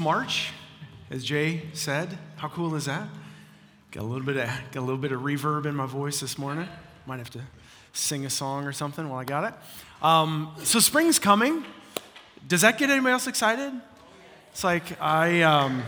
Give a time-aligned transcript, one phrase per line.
[0.00, 0.50] March,
[1.10, 2.18] as Jay said.
[2.36, 3.06] How cool is that?
[3.92, 6.38] Got a little bit of got a little bit of reverb in my voice this
[6.38, 6.66] morning.
[7.06, 7.40] Might have to
[7.92, 10.04] sing a song or something while I got it.
[10.04, 11.64] Um, so spring's coming.
[12.48, 13.72] Does that get anybody else excited?
[14.52, 15.42] It's like I.
[15.42, 15.82] Um,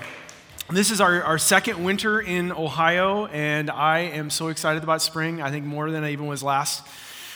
[0.70, 5.42] this is our, our second winter in Ohio, and I am so excited about spring.
[5.42, 6.86] I think more than I even was last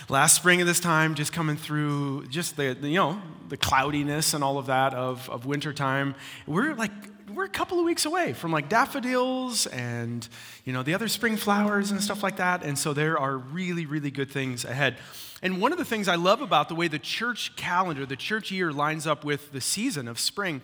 [0.08, 4.34] last spring at this time, just coming through just the, the, you know the cloudiness
[4.34, 6.14] and all of that of, of wintertime.
[6.46, 6.92] We're like
[7.32, 10.26] we're a couple of weeks away from like daffodils and
[10.64, 12.62] you know the other spring flowers and stuff like that.
[12.62, 14.96] And so there are really really good things ahead.
[15.42, 18.50] And one of the things I love about the way the church calendar, the church
[18.50, 20.62] year lines up with the season of spring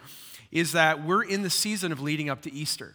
[0.50, 2.94] is that we're in the season of leading up to Easter.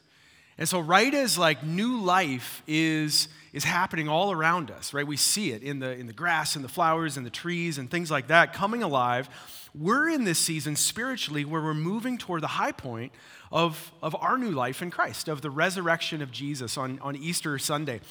[0.58, 3.28] And so right as like new life is
[3.58, 5.08] is happening all around us, right?
[5.08, 7.90] We see it in the, in the grass and the flowers and the trees and
[7.90, 9.30] things like that coming alive.
[9.74, 13.12] We're in this season spiritually where we're moving toward the high point
[13.52, 17.58] of, of our new life in Christ, of the resurrection of Jesus on, on Easter
[17.58, 18.02] Sunday.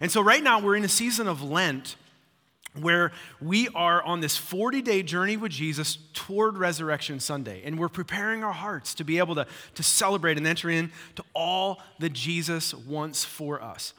[0.00, 1.96] And so right now we're in a season of Lent
[2.80, 7.62] where we are on this 40 day journey with Jesus toward Resurrection Sunday.
[7.64, 11.80] And we're preparing our hearts to be able to, to celebrate and enter into all
[12.00, 13.94] that Jesus wants for us.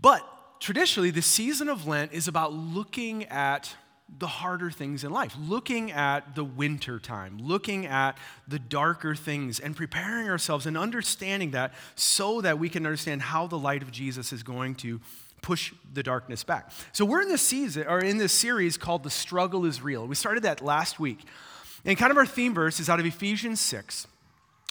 [0.00, 0.26] But
[0.60, 3.74] traditionally, the season of Lent is about looking at
[4.18, 9.60] the harder things in life, looking at the winter time, looking at the darker things,
[9.60, 13.92] and preparing ourselves and understanding that so that we can understand how the light of
[13.92, 15.00] Jesus is going to
[15.42, 16.70] push the darkness back.
[16.92, 20.06] So we're in this season or in this series called The Struggle is Real.
[20.06, 21.20] We started that last week.
[21.84, 24.06] And kind of our theme verse is out of Ephesians 6.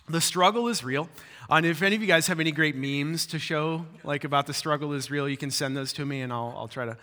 [0.08, 1.10] The struggle is real.
[1.50, 4.54] And if any of you guys have any great memes to show, like about the
[4.54, 6.98] struggle is real, you can send those to me and I'll, I'll try to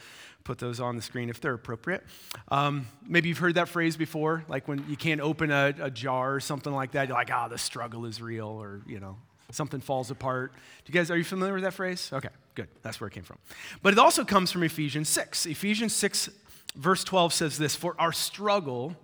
[0.45, 2.05] put those on the screen if they're appropriate.
[2.49, 6.35] Um, maybe you've heard that phrase before, like when you can't open a, a jar
[6.35, 9.17] or something like that, you're like, ah, oh, the struggle is real, or, you know,
[9.51, 10.53] something falls apart.
[10.85, 12.11] Do you guys, are you familiar with that phrase?
[12.13, 12.69] Okay, good.
[12.83, 13.39] That's where it came from.
[13.83, 15.47] But it also comes from Ephesians 6.
[15.47, 16.31] Ephesians 6,
[16.75, 18.97] verse 12 says this For our struggle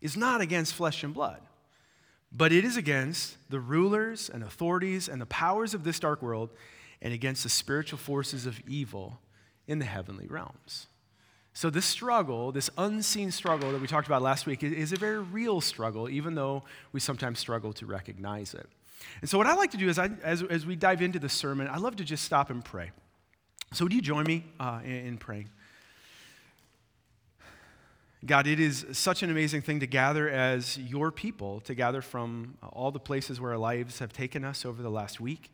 [0.00, 1.40] is not against flesh and blood
[2.34, 6.50] but it is against the rulers and authorities and the powers of this dark world
[7.02, 9.20] and against the spiritual forces of evil
[9.66, 10.86] in the heavenly realms.
[11.54, 15.18] So, this struggle, this unseen struggle that we talked about last week, is a very
[15.18, 16.62] real struggle, even though
[16.92, 18.70] we sometimes struggle to recognize it.
[19.20, 21.28] And so, what I like to do is, I, as, as we dive into the
[21.28, 22.90] sermon, I love to just stop and pray.
[23.72, 25.48] So, would you join me uh, in, in praying?
[28.24, 32.56] God, it is such an amazing thing to gather as your people, to gather from
[32.62, 35.52] all the places where our lives have taken us over the last week.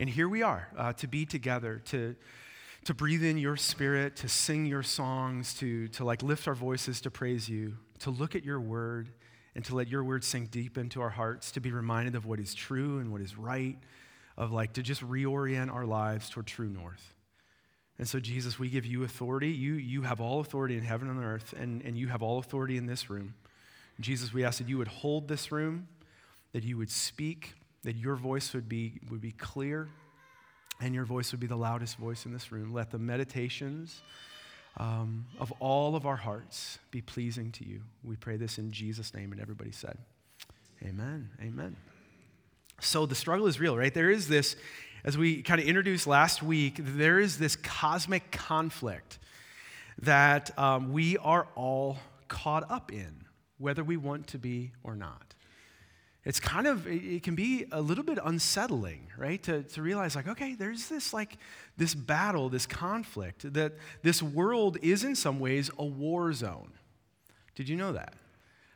[0.00, 2.16] And here we are uh, to be together, to,
[2.86, 7.00] to breathe in your spirit, to sing your songs, to, to like lift our voices
[7.02, 9.10] to praise you, to look at your word,
[9.54, 12.40] and to let your word sink deep into our hearts, to be reminded of what
[12.40, 13.76] is true and what is right,
[14.36, 17.14] of like to just reorient our lives toward true north.
[17.98, 19.50] And so, Jesus, we give you authority.
[19.50, 22.76] You, you have all authority in heaven and earth, and, and you have all authority
[22.76, 23.34] in this room.
[24.00, 25.86] Jesus, we ask that you would hold this room,
[26.52, 29.88] that you would speak, that your voice would be, would be clear,
[30.80, 32.72] and your voice would be the loudest voice in this room.
[32.72, 34.00] Let the meditations
[34.78, 37.82] um, of all of our hearts be pleasing to you.
[38.02, 39.98] We pray this in Jesus' name, and everybody said,
[40.82, 41.30] Amen.
[41.40, 41.76] Amen.
[42.80, 43.94] So the struggle is real, right?
[43.94, 44.56] There is this
[45.04, 49.18] as we kind of introduced last week, there is this cosmic conflict
[50.00, 53.24] that um, we are all caught up in,
[53.58, 55.34] whether we want to be or not.
[56.24, 59.42] It's kind of, it can be a little bit unsettling, right?
[59.42, 61.36] To, to realize, like, okay, there's this, like,
[61.76, 63.72] this battle, this conflict, that
[64.02, 66.72] this world is in some ways a war zone.
[67.56, 68.14] Did you know that?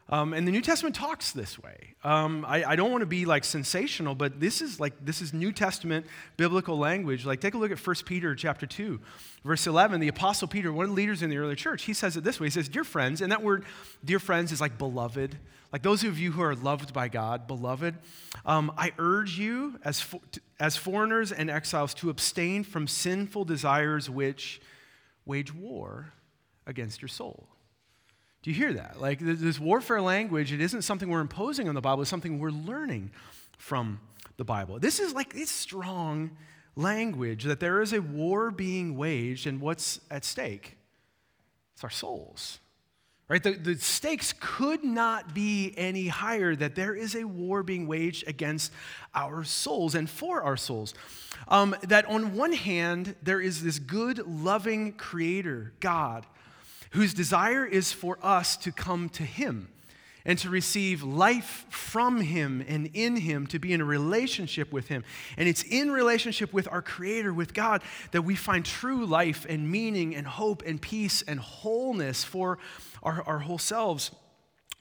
[0.09, 1.95] Um, and the New Testament talks this way.
[2.05, 5.35] Um, I, I, don't want to be like sensational, but this is like this is
[5.35, 6.07] New Testament
[6.37, 7.27] biblical language.
[7.27, 9.01] Like take a look at 1 Peter chapter 2,
[9.45, 9.99] verse 11.
[10.01, 12.39] The Apostle Peter, one of the leaders in the early church, he says it this
[12.39, 12.47] way.
[12.47, 13.65] He says, Dear friends, and that word,
[14.05, 15.39] dear friends, is like beloved.
[15.73, 17.97] Like those of you who are loved by God, beloved,
[18.45, 20.05] um, I urge you as,
[20.61, 24.61] as foreigners and exiles to abstain from sinful desires which
[25.25, 26.13] wage war
[26.67, 27.49] against your soul.
[28.43, 29.01] Do you hear that?
[29.01, 32.51] Like this warfare language, it isn't something we're imposing on the Bible, it's something we're
[32.51, 33.11] learning
[33.59, 34.01] from
[34.37, 34.79] the Bible.
[34.79, 36.37] This is like it's strong
[36.77, 40.77] language that there is a war being waged and what's at stake?
[41.75, 42.61] It's our souls.
[43.29, 43.43] Right?
[43.43, 48.29] The, the stakes could not be any higher that there is a war being waged
[48.29, 48.73] against
[49.17, 50.95] our souls and for our souls.
[51.49, 56.25] Um, that on one hand, there is this good, loving creator, God,
[56.91, 59.69] whose desire is for us to come to him
[60.27, 64.89] and to receive life from Him and in Him, to be in a relationship with
[64.89, 65.05] Him.
[65.37, 69.71] And it's in relationship with our Creator, with God, that we find true life and
[69.71, 72.59] meaning and hope and peace and wholeness for
[73.07, 74.11] our, our whole selves.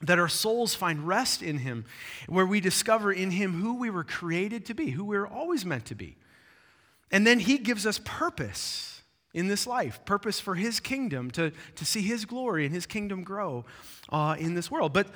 [0.02, 1.86] That our souls find rest in Him,
[2.28, 5.64] where we discover in Him who we were created to be, who we were always
[5.64, 6.18] meant to be.
[7.10, 8.96] And then He gives us purpose
[9.36, 13.22] in this life, purpose for his kingdom, to, to see his glory and his kingdom
[13.22, 13.66] grow
[14.08, 14.94] uh, in this world.
[14.94, 15.08] But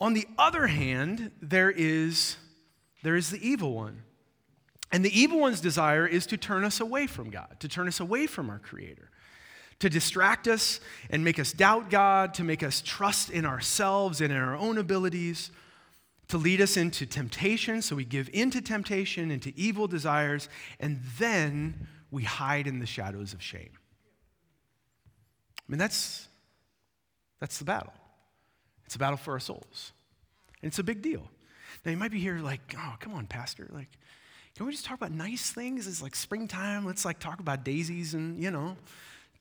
[0.00, 2.36] on the other hand, there is,
[3.02, 4.04] there is the evil one.
[4.92, 7.98] And the evil one's desire is to turn us away from God, to turn us
[7.98, 9.10] away from our Creator,
[9.84, 14.32] to distract us and make us doubt God, to make us trust in ourselves and
[14.32, 15.50] in our own abilities,
[16.28, 20.48] to lead us into temptation, so we give into temptation, into evil desires,
[20.80, 23.72] and then we hide in the shadows of shame.
[25.58, 26.28] I mean, that's,
[27.38, 27.92] that's the battle.
[28.86, 29.92] It's a battle for our souls.
[30.62, 31.28] And it's a big deal.
[31.84, 33.68] Now, you might be here like, oh, come on, Pastor.
[33.70, 33.90] Like,
[34.56, 35.86] can we just talk about nice things?
[35.86, 36.86] It's like springtime.
[36.86, 38.78] Let's like talk about daisies and, you know,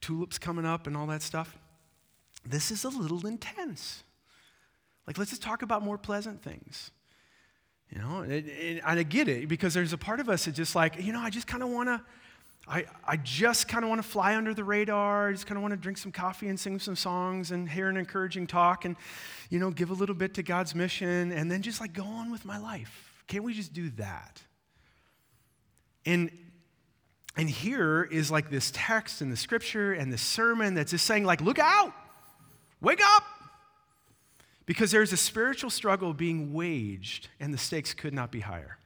[0.03, 1.57] tulips coming up and all that stuff.
[2.45, 4.03] This is a little intense.
[5.07, 6.91] Like, let's just talk about more pleasant things.
[7.89, 10.75] You know, and, and I get it because there's a part of us that just
[10.75, 12.01] like, you know, I just kind of want to
[12.65, 15.29] I, I just kind of want to fly under the radar.
[15.29, 17.89] I just kind of want to drink some coffee and sing some songs and hear
[17.89, 18.95] an encouraging talk and,
[19.49, 22.31] you know, give a little bit to God's mission and then just like go on
[22.31, 23.21] with my life.
[23.27, 24.41] Can't we just do that?
[26.05, 26.31] And,
[27.35, 31.25] and here is like this text in the scripture and this sermon that's just saying,
[31.25, 31.93] like, look out,
[32.79, 33.23] wake up.
[34.65, 38.77] Because there's a spiritual struggle being waged and the stakes could not be higher.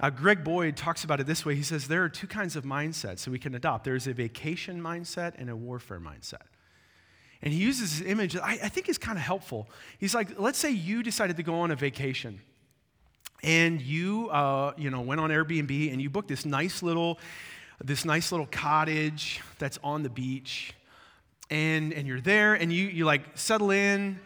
[0.00, 1.54] Uh, Greg Boyd talks about it this way.
[1.54, 4.82] He says there are two kinds of mindsets that we can adopt there's a vacation
[4.82, 6.42] mindset and a warfare mindset.
[7.42, 9.68] And he uses this image that I, I think is kind of helpful.
[9.98, 12.40] He's like, let's say you decided to go on a vacation
[13.42, 17.18] and you, uh, you know, went on Airbnb and you booked this nice little,
[17.82, 20.74] this nice little cottage that's on the beach,
[21.50, 24.18] and and you're there and you you like settle in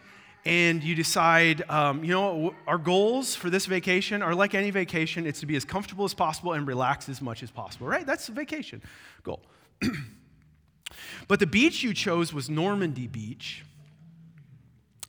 [0.47, 5.27] and you decide, um, you know, our goals for this vacation are like any vacation,
[5.27, 8.05] it's to be as comfortable as possible and relax as much as possible, right?
[8.05, 8.81] That's a vacation
[9.23, 9.41] goal.
[11.27, 13.65] but the beach you chose was Normandy Beach.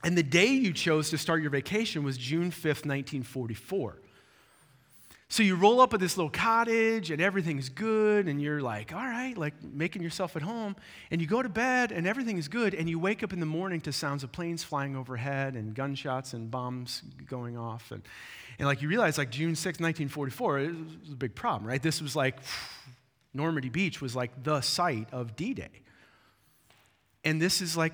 [0.05, 3.97] And the day you chose to start your vacation was June 5th, 1944.
[5.31, 9.05] So you roll up at this little cottage and everything's good, and you're like, all
[9.05, 10.75] right, like making yourself at home.
[11.11, 13.47] And you go to bed and everything is good, and you wake up in the
[13.47, 17.91] morning to sounds of planes flying overhead and gunshots and bombs going off.
[17.91, 18.03] And,
[18.59, 20.71] and like you realize, like June 6, 1944, it
[21.03, 21.83] was a big problem, right?
[21.83, 22.37] This was like,
[23.35, 25.83] Normandy Beach was like the site of D Day.
[27.23, 27.93] And this is like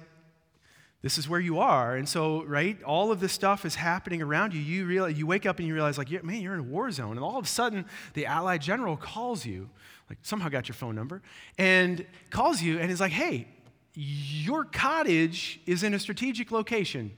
[1.05, 1.97] this is where you are.
[1.97, 4.61] And so, right, all of this stuff is happening around you.
[4.61, 7.19] You, realize, you wake up and you realize, like, man, you're in a war zone.
[7.19, 7.85] And all of a sudden,
[8.15, 9.69] the Allied general calls you,
[10.09, 11.21] like, somehow got your phone number,
[11.59, 13.47] and calls you and is like, hey,
[13.93, 17.13] your cottage is in a strategic location,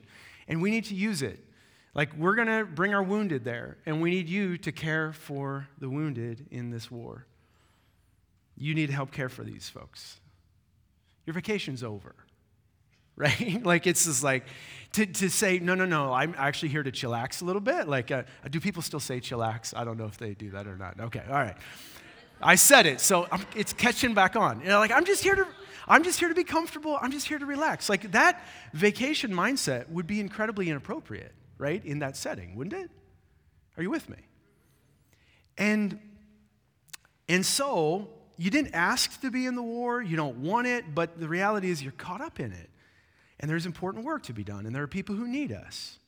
[0.48, 1.38] and we need to use it.
[1.94, 5.68] Like, we're going to bring our wounded there, and we need you to care for
[5.78, 7.24] the wounded in this war.
[8.56, 10.18] You need to help care for these folks.
[11.24, 12.16] Your vacation's over
[13.18, 13.64] right?
[13.64, 14.44] like it's just like
[14.92, 17.88] to, to say, no, no, no, I'm actually here to chillax a little bit.
[17.88, 19.74] Like, uh, do people still say chillax?
[19.76, 20.98] I don't know if they do that or not.
[20.98, 21.56] Okay, all right.
[22.40, 24.60] I said it, so I'm, it's catching back on.
[24.60, 25.46] You know, like I'm just here to,
[25.88, 26.98] I'm just here to be comfortable.
[27.00, 27.88] I'm just here to relax.
[27.88, 31.84] Like that vacation mindset would be incredibly inappropriate, right?
[31.84, 32.90] In that setting, wouldn't it?
[33.76, 34.18] Are you with me?
[35.56, 35.98] And
[37.28, 40.02] and so you didn't ask to be in the war.
[40.02, 42.70] You don't want it, but the reality is you're caught up in it.
[43.38, 45.98] And there's important work to be done, and there are people who need us.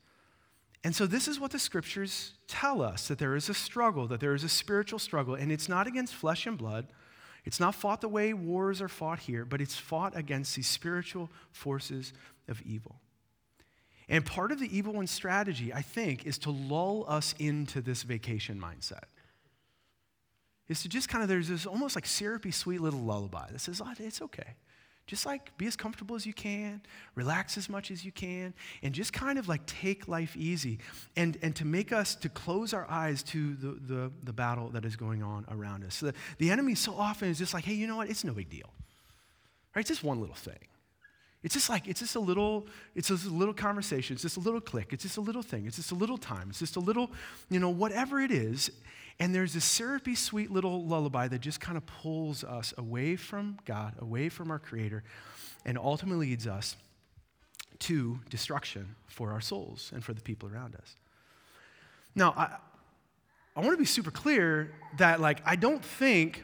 [0.84, 4.20] And so, this is what the scriptures tell us that there is a struggle, that
[4.20, 6.86] there is a spiritual struggle, and it's not against flesh and blood.
[7.44, 11.30] It's not fought the way wars are fought here, but it's fought against these spiritual
[11.50, 12.12] forces
[12.46, 13.00] of evil.
[14.08, 18.02] And part of the evil one's strategy, I think, is to lull us into this
[18.02, 19.04] vacation mindset.
[20.68, 23.80] Is to just kind of, there's this almost like syrupy, sweet little lullaby that says,
[23.84, 24.54] oh, it's okay.
[25.08, 26.82] Just like be as comfortable as you can,
[27.14, 30.78] relax as much as you can, and just kind of like take life easy.
[31.16, 34.84] And, and to make us to close our eyes to the, the, the battle that
[34.84, 35.94] is going on around us.
[35.94, 38.10] So the, the enemy so often is just like, hey, you know what?
[38.10, 38.70] It's no big deal.
[39.74, 39.80] Right?
[39.80, 40.58] It's just one little thing.
[41.42, 44.14] It's just like, it's just a little, it's just a little conversation.
[44.14, 44.92] It's just a little click.
[44.92, 45.66] It's just a little thing.
[45.66, 46.48] It's just a little time.
[46.50, 47.12] It's just a little,
[47.48, 48.70] you know, whatever it is.
[49.20, 53.58] And there's this syrupy, sweet little lullaby that just kind of pulls us away from
[53.64, 55.04] God, away from our Creator,
[55.64, 56.76] and ultimately leads us
[57.80, 60.96] to destruction for our souls and for the people around us.
[62.14, 62.56] Now, I,
[63.56, 66.42] I want to be super clear that, like, I don't think,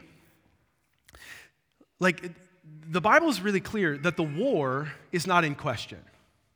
[1.99, 2.31] like,
[2.87, 5.99] the Bible is really clear that the war is not in question.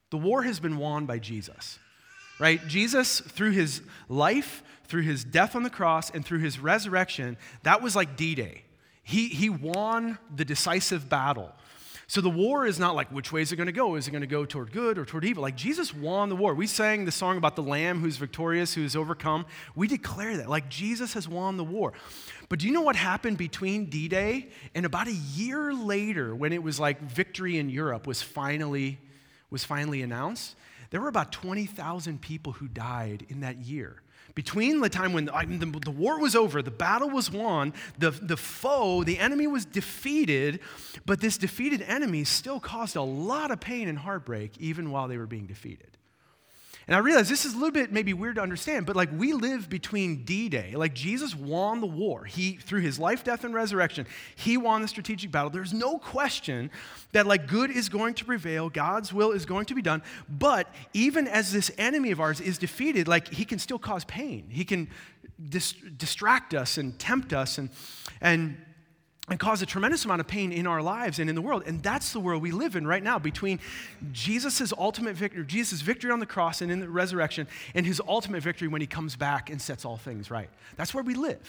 [0.09, 1.79] The war has been won by Jesus,
[2.39, 2.65] right?
[2.67, 7.81] Jesus, through his life, through his death on the cross, and through his resurrection, that
[7.81, 8.63] was like D Day.
[9.03, 11.51] He, he won the decisive battle.
[12.09, 13.93] So the war is not like which way is it going to go?
[13.93, 15.43] Is it going to go toward good or toward evil?
[15.43, 16.55] Like Jesus won the war.
[16.55, 19.45] We sang the song about the lamb who's victorious, who's overcome.
[19.75, 20.49] We declare that.
[20.49, 21.93] Like Jesus has won the war.
[22.49, 26.51] But do you know what happened between D Day and about a year later when
[26.51, 28.97] it was like victory in Europe was finally,
[29.51, 30.55] was finally announced?
[30.89, 34.01] There were about 20,000 people who died in that year.
[34.39, 35.33] Between the time when the,
[35.65, 39.65] the, the, war was over, the battle was won, the, the foe, the enemy was
[39.65, 40.61] defeated,
[41.05, 45.17] but this defeated enemy still caused a lot of pain and heartbreak even while they
[45.17, 45.97] were being defeated.
[46.89, 49.31] And I realize this is a little bit maybe weird to understand, but like we
[49.33, 50.73] live between D Day.
[50.75, 52.25] Like Jesus won the war.
[52.25, 55.51] He, through his life, death, and resurrection, he won the strategic battle.
[55.51, 56.71] There's no question
[57.11, 60.01] that like good is going to prevail, God's will is going to be done.
[60.27, 64.47] But even as this enemy of ours is defeated, like he can still cause pain.
[64.49, 64.89] He can
[65.47, 67.69] dis- distract us and tempt us and,
[68.19, 68.57] and
[69.29, 71.63] and cause a tremendous amount of pain in our lives and in the world.
[71.65, 73.59] And that's the world we live in right now between
[74.11, 78.41] Jesus' ultimate victory, Jesus' victory on the cross and in the resurrection, and his ultimate
[78.41, 80.49] victory when he comes back and sets all things right.
[80.75, 81.39] That's where we live.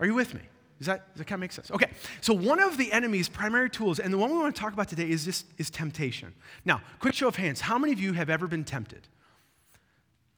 [0.00, 0.42] Are you with me?
[0.78, 1.70] Does that, does that kind of make sense?
[1.70, 1.90] Okay,
[2.20, 4.88] so one of the enemy's primary tools, and the one we want to talk about
[4.88, 6.34] today is this is temptation.
[6.64, 9.06] Now, quick show of hands, how many of you have ever been tempted?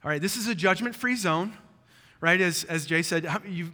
[0.05, 1.55] All right, this is a judgment-free zone,
[2.21, 2.41] right?
[2.41, 3.73] As, as Jay said, you've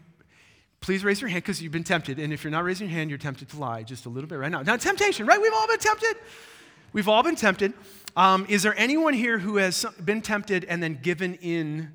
[0.82, 2.18] Please raise your hand because you've been tempted.
[2.18, 4.34] And if you're not raising your hand, you're tempted to lie just a little bit
[4.34, 4.62] right now.
[4.62, 5.40] Now, temptation, right?
[5.40, 6.16] We've all been tempted.
[6.92, 7.72] We've all been tempted.
[8.16, 11.92] Um, is there anyone here who has been tempted and then given in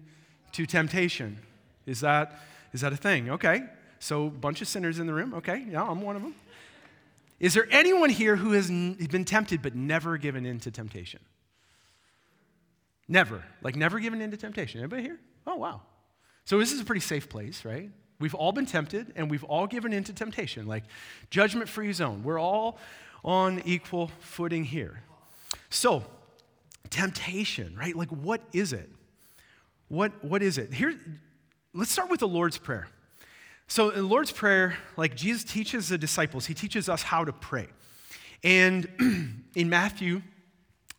[0.53, 1.38] to temptation?
[1.86, 2.41] Is that,
[2.72, 3.29] is that a thing?
[3.29, 3.63] Okay.
[4.00, 5.34] So, a bunch of sinners in the room.
[5.34, 5.65] Okay.
[5.70, 6.34] Yeah, I'm one of them.
[7.41, 11.20] Is there anyone here who has been tempted but never given in to temptation?
[13.08, 13.44] Never.
[13.62, 14.79] Like, never given in to temptation.
[14.79, 15.20] Anybody here?
[15.46, 15.82] Oh, wow.
[16.46, 17.91] So, this is a pretty safe place, right?
[18.19, 20.83] We've all been tempted and we've all given in to temptation, like
[21.29, 22.24] judgment free zone.
[22.24, 22.79] We're all
[23.24, 25.03] on equal footing here.
[25.69, 26.03] So,
[26.89, 27.95] temptation, right?
[27.95, 28.89] Like, what is it?
[29.89, 30.74] What, what is it?
[30.74, 31.00] Here,
[31.74, 32.88] let's start with the Lord's Prayer.
[33.67, 37.33] So, in the Lord's Prayer, like Jesus teaches the disciples, he teaches us how to
[37.33, 37.67] pray.
[38.43, 38.88] And
[39.55, 40.21] in Matthew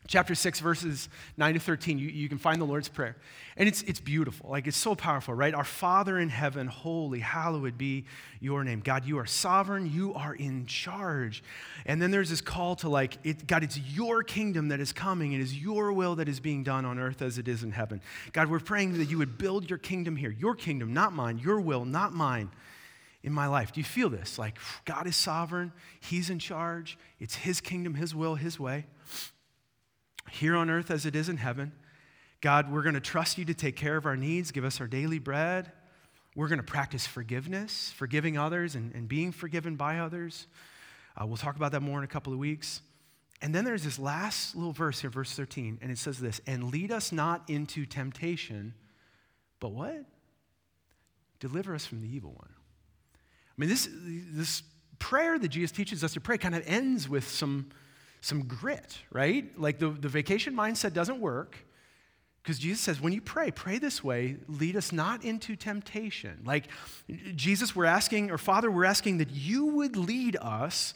[0.09, 3.15] chapter 6, verses 9 to 13, you, you can find the Lord's Prayer.
[3.55, 4.49] And it's, it's beautiful.
[4.49, 5.53] Like, it's so powerful, right?
[5.53, 8.05] Our Father in heaven, holy, hallowed be
[8.39, 8.79] your name.
[8.79, 9.91] God, you are sovereign.
[9.93, 11.43] You are in charge.
[11.85, 15.33] And then there's this call to, like, it, God, it's your kingdom that is coming.
[15.33, 18.01] It is your will that is being done on earth as it is in heaven.
[18.33, 20.31] God, we're praying that you would build your kingdom here.
[20.31, 21.37] Your kingdom, not mine.
[21.37, 22.49] Your will, not mine
[23.21, 23.73] in my life.
[23.73, 24.39] Do you feel this?
[24.39, 25.71] Like, God is sovereign.
[25.99, 26.97] He's in charge.
[27.19, 28.87] It's His kingdom, His will, His way
[30.31, 31.71] here on earth as it is in heaven.
[32.41, 34.87] God, we're going to trust you to take care of our needs, give us our
[34.87, 35.71] daily bread.
[36.35, 40.47] We're going to practice forgiveness, forgiving others and, and being forgiven by others.
[41.19, 42.81] Uh, we'll talk about that more in a couple of weeks.
[43.41, 46.71] And then there's this last little verse here, verse 13, and it says this And
[46.71, 48.73] lead us not into temptation,
[49.59, 50.05] but what?
[51.39, 52.49] Deliver us from the evil one.
[52.51, 54.63] I mean, this, this
[54.99, 57.69] prayer that Jesus teaches us to pray kind of ends with some
[58.21, 59.57] some grit, right?
[59.59, 61.57] Like the, the vacation mindset doesn't work
[62.43, 66.41] because Jesus says, when you pray, pray this way, lead us not into temptation.
[66.45, 66.65] Like
[67.35, 70.93] Jesus, we're asking, or Father, we're asking that you would lead us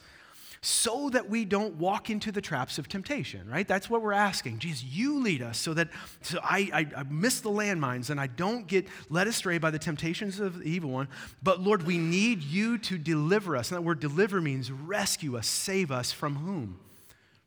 [0.61, 3.67] so that we don't walk into the traps of temptation, right?
[3.67, 4.59] That's what we're asking.
[4.59, 5.89] Jesus, you lead us so that
[6.21, 9.79] so I, I, I miss the landmines and I don't get led astray by the
[9.79, 11.09] temptations of the evil one.
[11.43, 13.71] But Lord, we need you to deliver us.
[13.71, 16.79] And that word deliver means rescue us, save us from whom?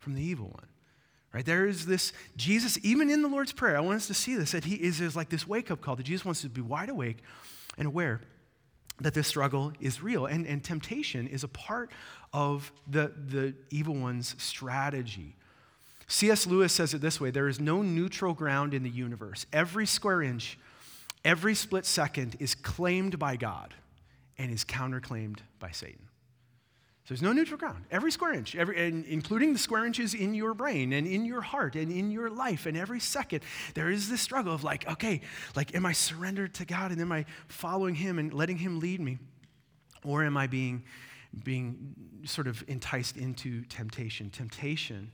[0.07, 0.69] From the evil one.
[1.35, 1.45] Right?
[1.45, 4.53] There is this, Jesus, even in the Lord's Prayer, I want us to see this,
[4.53, 6.91] that he is, is like this wake up call that Jesus wants to be wide
[6.91, 7.17] awake
[7.77, 8.21] and aware
[9.01, 10.27] that this struggle is real.
[10.27, 11.91] And, and temptation is a part
[12.33, 15.35] of the, the evil one's strategy.
[16.07, 16.47] C.S.
[16.47, 19.45] Lewis says it this way there is no neutral ground in the universe.
[19.53, 20.57] Every square inch,
[21.25, 23.75] every split second is claimed by God
[24.39, 26.07] and is counterclaimed by Satan.
[27.07, 27.85] So there's no neutral ground.
[27.93, 28.77] Every square inch, every,
[29.09, 32.67] including the square inches in your brain and in your heart and in your life,
[32.67, 33.45] and every second,
[33.75, 35.21] there is this struggle of like, okay,
[35.55, 38.99] like, am I surrendered to God and am I following Him and letting Him lead
[39.01, 39.19] me?
[40.05, 40.83] Or am I being,
[41.45, 41.95] being
[42.25, 44.29] sort of enticed into temptation?
[44.31, 45.13] Temptation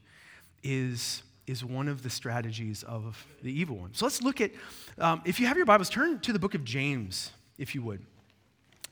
[0.62, 3.92] is is one of the strategies of the evil one.
[3.92, 4.52] So let's look at,
[4.96, 8.00] um, if you have your Bibles, turn to the book of James, if you would.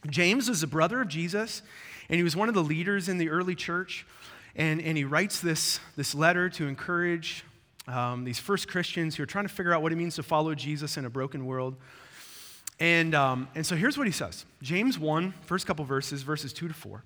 [0.09, 1.63] James was a brother of Jesus,
[2.11, 4.05] and he was one of the leaders in the early church.
[4.57, 7.45] And, and he writes this, this letter to encourage
[7.87, 10.53] um, these first Christians who are trying to figure out what it means to follow
[10.57, 11.77] Jesus in a broken world.
[12.81, 16.67] And, um, and so here's what he says James 1, first couple verses, verses 2
[16.67, 17.05] to 4.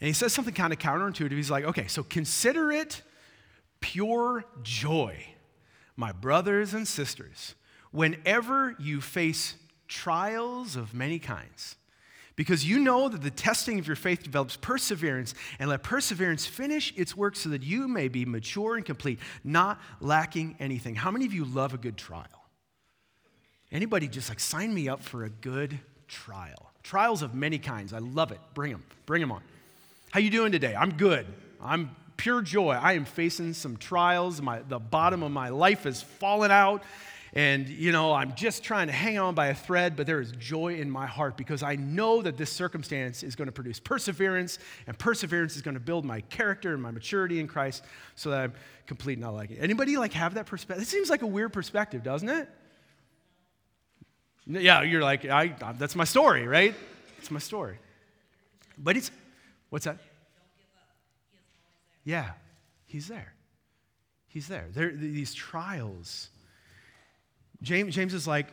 [0.00, 1.32] And he says something kind of counterintuitive.
[1.32, 3.00] He's like, okay, so consider it
[3.80, 5.16] pure joy,
[5.96, 7.54] my brothers and sisters,
[7.90, 9.54] whenever you face
[9.88, 11.76] trials of many kinds.
[12.40, 16.90] Because you know that the testing of your faith develops perseverance, and let perseverance finish
[16.96, 20.94] its work so that you may be mature and complete, not lacking anything.
[20.94, 22.24] How many of you love a good trial?
[23.70, 26.70] Anybody just like sign me up for a good trial?
[26.82, 27.92] Trials of many kinds.
[27.92, 28.40] I love it.
[28.54, 28.84] Bring them.
[29.04, 29.42] Bring them on.
[30.10, 30.74] How you doing today?
[30.74, 31.26] I'm good.
[31.62, 32.70] I'm pure joy.
[32.70, 34.40] I am facing some trials.
[34.40, 36.84] My, the bottom of my life has fallen out.
[37.32, 40.32] And, you know, I'm just trying to hang on by a thread, but there is
[40.32, 44.58] joy in my heart because I know that this circumstance is going to produce perseverance,
[44.88, 47.84] and perseverance is going to build my character and my maturity in Christ
[48.16, 48.52] so that I'm
[48.86, 49.58] complete and not like it.
[49.60, 50.82] Anybody like have that perspective?
[50.82, 52.48] It seems like a weird perspective, doesn't it?
[54.46, 56.74] Yeah, you're like, I, that's my story, right?
[57.18, 57.78] It's my story.
[58.76, 59.12] But it's,
[59.68, 59.98] what's that?
[62.02, 62.30] Yeah,
[62.86, 63.34] he's there.
[64.26, 64.66] He's there.
[64.72, 66.30] There these trials
[67.62, 68.48] James, James is like,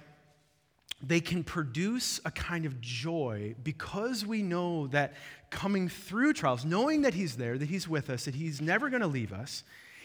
[1.02, 5.14] they can produce a kind of joy because we know that
[5.52, 9.02] coming through trials, knowing that He's there, that He's with us, that He's never going
[9.02, 9.64] to leave us,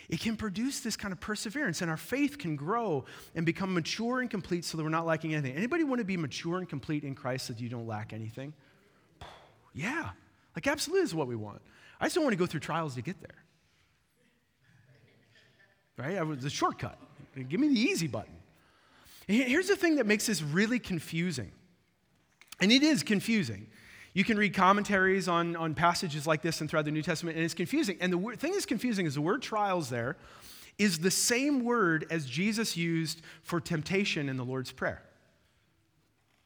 [0.09, 4.21] it can produce this kind of perseverance and our faith can grow and become mature
[4.21, 5.57] and complete so that we're not lacking anything.
[5.57, 8.53] Anybody want to be mature and complete in Christ so that you don't lack anything?
[9.72, 10.11] Yeah,
[10.55, 11.62] like absolutely is what we want.
[11.98, 13.44] I just don't want to go through trials to get there.
[15.96, 16.18] Right?
[16.18, 16.98] I was the shortcut.
[17.48, 18.35] Give me the easy button.
[19.26, 21.52] Here's the thing that makes this really confusing.
[22.61, 23.66] And it is confusing.
[24.14, 27.44] You can read commentaries on, on passages like this and throughout the New Testament, and
[27.44, 27.96] it's confusing.
[28.00, 30.16] And the word, thing that's confusing is the word trials there
[30.78, 35.02] is the same word as Jesus used for temptation in the Lord's Prayer.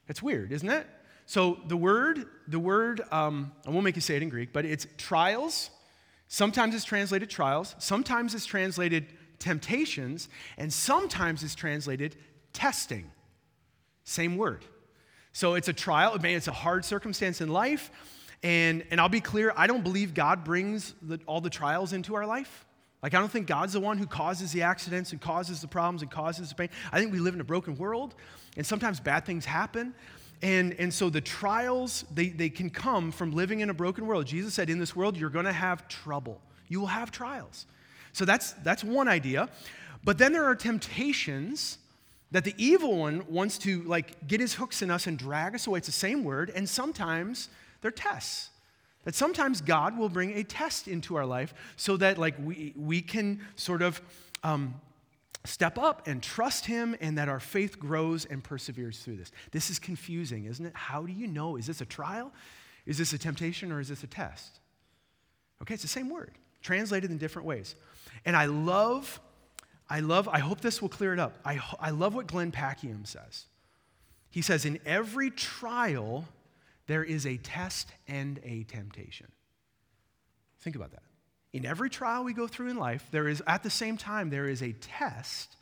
[0.07, 0.87] That's weird, isn't it?
[1.27, 4.65] So the word, the word, um, I won't make you say it in Greek, but
[4.65, 5.71] it's trials.
[6.29, 7.75] Sometimes it's translated trials.
[7.79, 9.07] Sometimes it's translated
[9.39, 12.17] temptations, and sometimes it's translated
[12.57, 13.11] testing.
[14.05, 14.65] Same word.
[15.33, 16.17] So it's a trial.
[16.19, 17.91] May it's a hard circumstance in life.
[18.43, 22.15] And, and I'll be clear, I don't believe God brings the, all the trials into
[22.15, 22.65] our life.
[23.03, 26.01] Like, I don't think God's the one who causes the accidents and causes the problems
[26.01, 26.71] and causes the pain.
[26.91, 28.15] I think we live in a broken world,
[28.57, 29.95] and sometimes bad things happen.
[30.43, 34.27] And, and so the trials, they, they can come from living in a broken world.
[34.27, 36.41] Jesus said, In this world, you're going to have trouble.
[36.69, 37.67] You will have trials.
[38.13, 39.51] So that's, that's one idea.
[40.03, 41.79] But then there are temptations
[42.31, 45.67] that the evil one wants to like get his hooks in us and drag us
[45.67, 45.79] away.
[45.79, 47.49] It's the same word, and sometimes
[47.81, 48.51] they're tests.
[49.05, 53.01] That sometimes God will bring a test into our life so that like we, we
[53.01, 54.01] can sort of
[54.43, 54.75] um,
[55.45, 59.31] step up and trust him and that our faith grows and perseveres through this.
[59.53, 60.73] This is confusing, isn't it?
[60.75, 61.57] How do you know?
[61.57, 62.33] Is this a trial?
[62.85, 64.59] Is this a temptation or is this a test?
[65.63, 67.77] Okay, it's the same word, translated in different ways.
[68.25, 69.21] And I love
[69.89, 71.39] I love, I hope this will clear it up.
[71.45, 73.47] I, I love what Glenn Packiam says.
[74.31, 76.27] He says, In every trial,
[76.87, 79.29] there is a test and a temptation.
[80.61, 81.03] Think about that.
[81.53, 84.49] In every trial we go through in life, there is, at the same time, there
[84.49, 85.57] is a test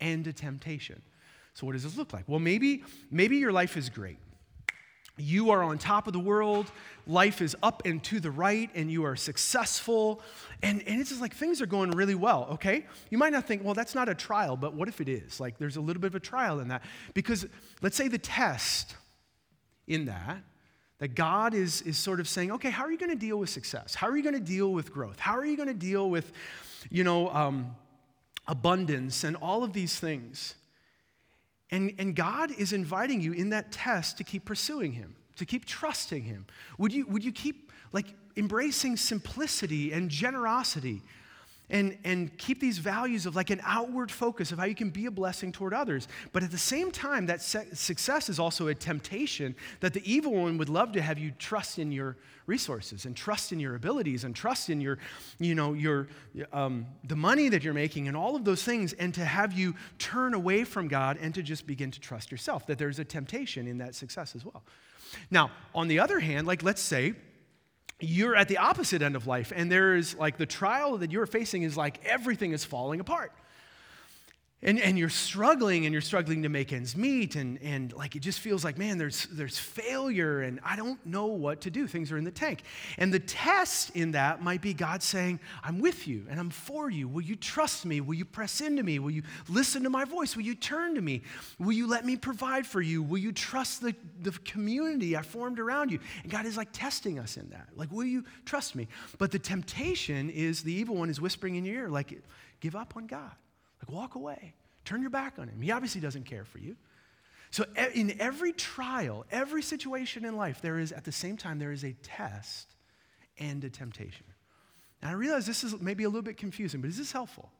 [0.00, 1.02] and a temptation.
[1.54, 2.24] So, what does this look like?
[2.26, 4.18] Well, maybe, maybe your life is great
[5.18, 6.70] you are on top of the world,
[7.06, 10.20] life is up and to the right, and you are successful.
[10.62, 12.84] And, and it's just like things are going really well, okay?
[13.10, 15.40] You might not think, well, that's not a trial, but what if it is?
[15.40, 16.82] Like there's a little bit of a trial in that.
[17.14, 17.46] Because
[17.80, 18.94] let's say the test
[19.86, 20.42] in that,
[20.98, 23.50] that God is, is sort of saying, okay, how are you going to deal with
[23.50, 23.94] success?
[23.94, 25.18] How are you going to deal with growth?
[25.18, 26.32] How are you going to deal with,
[26.90, 27.74] you know, um,
[28.46, 30.54] abundance and all of these things?
[31.70, 35.64] And, and God is inviting you in that test to keep pursuing Him, to keep
[35.64, 36.46] trusting Him.
[36.78, 41.02] Would you, would you keep like embracing simplicity and generosity
[41.68, 45.06] and, and keep these values of like an outward focus of how you can be
[45.06, 46.06] a blessing toward others.
[46.32, 50.58] But at the same time, that success is also a temptation that the evil one
[50.58, 54.34] would love to have you trust in your resources and trust in your abilities and
[54.34, 54.98] trust in your,
[55.38, 56.06] you know, your,
[56.52, 59.74] um, the money that you're making and all of those things and to have you
[59.98, 63.66] turn away from God and to just begin to trust yourself, that there's a temptation
[63.66, 64.62] in that success as well.
[65.30, 67.14] Now, on the other hand, like let's say
[68.00, 71.26] you're at the opposite end of life, and there is like the trial that you're
[71.26, 73.32] facing is like everything is falling apart.
[74.62, 78.20] And, and you're struggling and you're struggling to make ends meet and, and like it
[78.20, 81.86] just feels like man there's, there's failure and i don't know what to do.
[81.86, 82.62] Things are in the tank.
[82.96, 86.88] And the test in that might be god saying i'm with you and i'm for
[86.88, 87.06] you.
[87.06, 88.00] Will you trust me?
[88.00, 88.98] Will you press into me?
[88.98, 90.34] Will you listen to my voice?
[90.34, 91.22] Will you turn to me?
[91.58, 93.02] Will you let me provide for you?
[93.02, 96.00] Will you trust the, the community i formed around you?
[96.22, 97.68] And god is like testing us in that.
[97.76, 98.88] Like will you trust me?
[99.18, 102.18] But the temptation is the evil one is whispering in your ear like
[102.60, 103.32] give up on god
[103.80, 104.54] like, walk away.
[104.84, 105.60] Turn your back on him.
[105.60, 106.76] He obviously doesn't care for you.
[107.50, 111.72] So, in every trial, every situation in life, there is, at the same time, there
[111.72, 112.74] is a test
[113.38, 114.26] and a temptation.
[115.00, 117.50] And I realize this is maybe a little bit confusing, but is this helpful?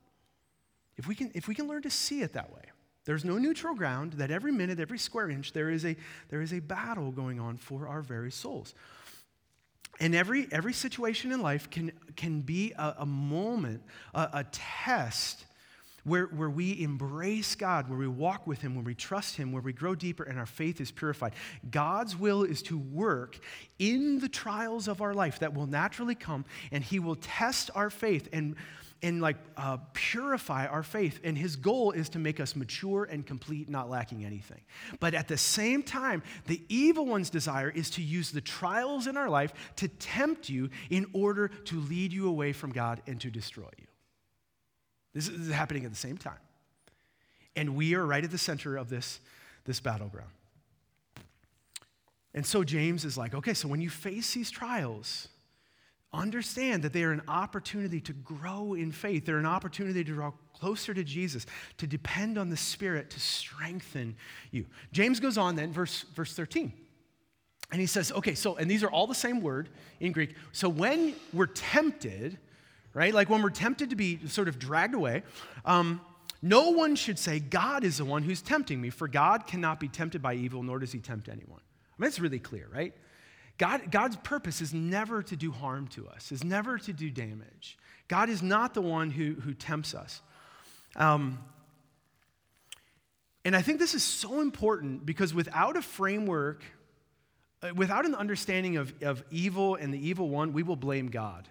[0.97, 2.63] If we can, if we can learn to see it that way,
[3.05, 5.97] there's no neutral ground, that every minute, every square inch, there is a,
[6.29, 8.75] there is a battle going on for our very souls.
[10.01, 15.47] And every, every situation in life can, can be a, a moment, a, a test
[16.07, 19.61] where, where we embrace God, where we walk with Him, where we trust Him, where
[19.61, 21.35] we grow deeper and our faith is purified.
[21.69, 23.39] God's will is to work
[23.81, 27.91] in the trials of our life that will naturally come, and He will test our
[27.91, 28.55] faith and,
[29.03, 31.19] and like uh, purify our faith.
[31.25, 34.61] And His goal is to make us mature and complete, not lacking anything.
[35.01, 39.17] But at the same time, the evil one's desire is to use the trials in
[39.17, 43.29] our life to tempt you in order to lead you away from God and to
[43.29, 43.86] destroy you.
[45.17, 46.39] This is happening at the same time.
[47.57, 49.19] And we are right at the center of this,
[49.65, 50.29] this battleground.
[52.35, 55.29] And so James is like, okay, so when you face these trials,
[56.13, 59.25] understand that they are an opportunity to grow in faith.
[59.25, 61.47] They're an opportunity to draw closer to Jesus,
[61.79, 64.17] to depend on the Spirit to strengthen
[64.51, 64.67] you.
[64.93, 66.75] James goes on then, verse, verse 13.
[67.73, 70.35] And he says, okay, so, and these are all the same word in Greek.
[70.53, 72.37] So when we're tempted,
[72.97, 73.13] right?
[73.13, 75.23] Like when we're tempted to be sort of dragged away,
[75.67, 76.01] um,
[76.41, 79.87] no one should say, God is the one who's tempting me, for God cannot be
[79.87, 81.61] tempted by evil, nor does he tempt anyone.
[81.61, 82.95] I mean, it's really clear, right?
[83.59, 87.77] God, God's purpose is never to do harm to us, is never to do damage.
[88.09, 90.23] God is not the one who, who tempts us.
[90.95, 91.39] Um,
[93.45, 96.65] and I think this is so important because without a framework,
[97.63, 101.47] uh, without an understanding of, of evil and the evil one, we will blame God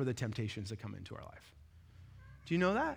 [0.00, 1.52] for the temptations that come into our life.
[2.46, 2.96] Do you know that?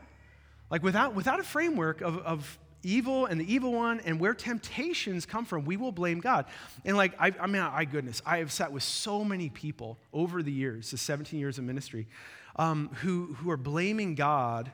[0.71, 5.25] Like without, without a framework of, of evil and the evil one and where temptations
[5.25, 6.45] come from, we will blame God.
[6.85, 10.41] And like, I, I mean, I goodness, I have sat with so many people over
[10.41, 12.07] the years, the 17 years of ministry,
[12.55, 14.71] um, who, who are blaming God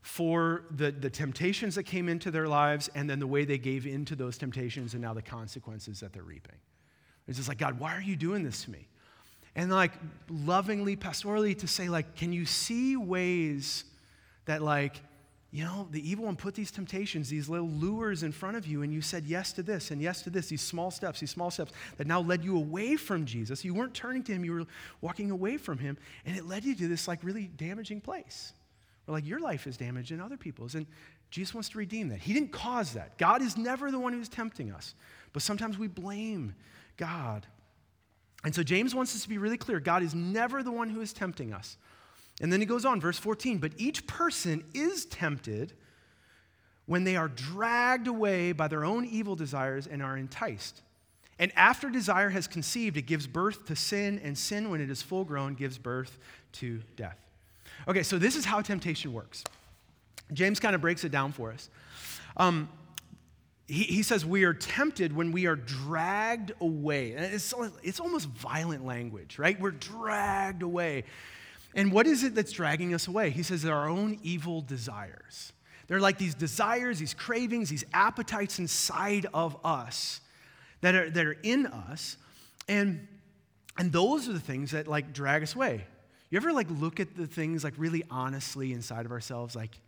[0.00, 3.86] for the, the temptations that came into their lives and then the way they gave
[3.86, 6.58] into those temptations and now the consequences that they're reaping.
[7.28, 8.88] It's just like, God, why are you doing this to me?
[9.58, 9.90] And like
[10.30, 13.84] lovingly, pastorally to say, like, can you see ways
[14.44, 15.00] that, like,
[15.50, 18.82] you know, the evil one put these temptations, these little lures in front of you,
[18.82, 21.50] and you said yes to this and yes to this, these small steps, these small
[21.50, 23.64] steps that now led you away from Jesus.
[23.64, 24.64] You weren't turning to him, you were
[25.00, 28.52] walking away from him, and it led you to this like really damaging place
[29.06, 30.76] where like your life is damaged and other people's.
[30.76, 30.86] And
[31.30, 32.20] Jesus wants to redeem that.
[32.20, 33.18] He didn't cause that.
[33.18, 34.94] God is never the one who's tempting us,
[35.32, 36.54] but sometimes we blame
[36.96, 37.44] God
[38.44, 41.00] and so James wants us to be really clear God is never the one who
[41.00, 41.76] is tempting us.
[42.40, 45.72] And then he goes on, verse 14, but each person is tempted
[46.86, 50.82] when they are dragged away by their own evil desires and are enticed.
[51.38, 55.02] And after desire has conceived, it gives birth to sin, and sin, when it is
[55.02, 56.18] full grown, gives birth
[56.54, 57.18] to death.
[57.86, 59.44] Okay, so this is how temptation works.
[60.32, 61.70] James kind of breaks it down for us.
[62.36, 62.68] Um,
[63.68, 67.10] he, he says we are tempted when we are dragged away.
[67.10, 67.52] It's,
[67.82, 69.60] it's almost violent language, right?
[69.60, 71.04] We're dragged away.
[71.74, 73.28] And what is it that's dragging us away?
[73.30, 75.52] He says our own evil desires.
[75.86, 80.22] They're like these desires, these cravings, these appetites inside of us
[80.80, 82.16] that are, that are in us.
[82.68, 83.06] And,
[83.76, 85.84] and those are the things that like drag us away.
[86.30, 89.78] You ever like look at the things like really honestly inside of ourselves, like,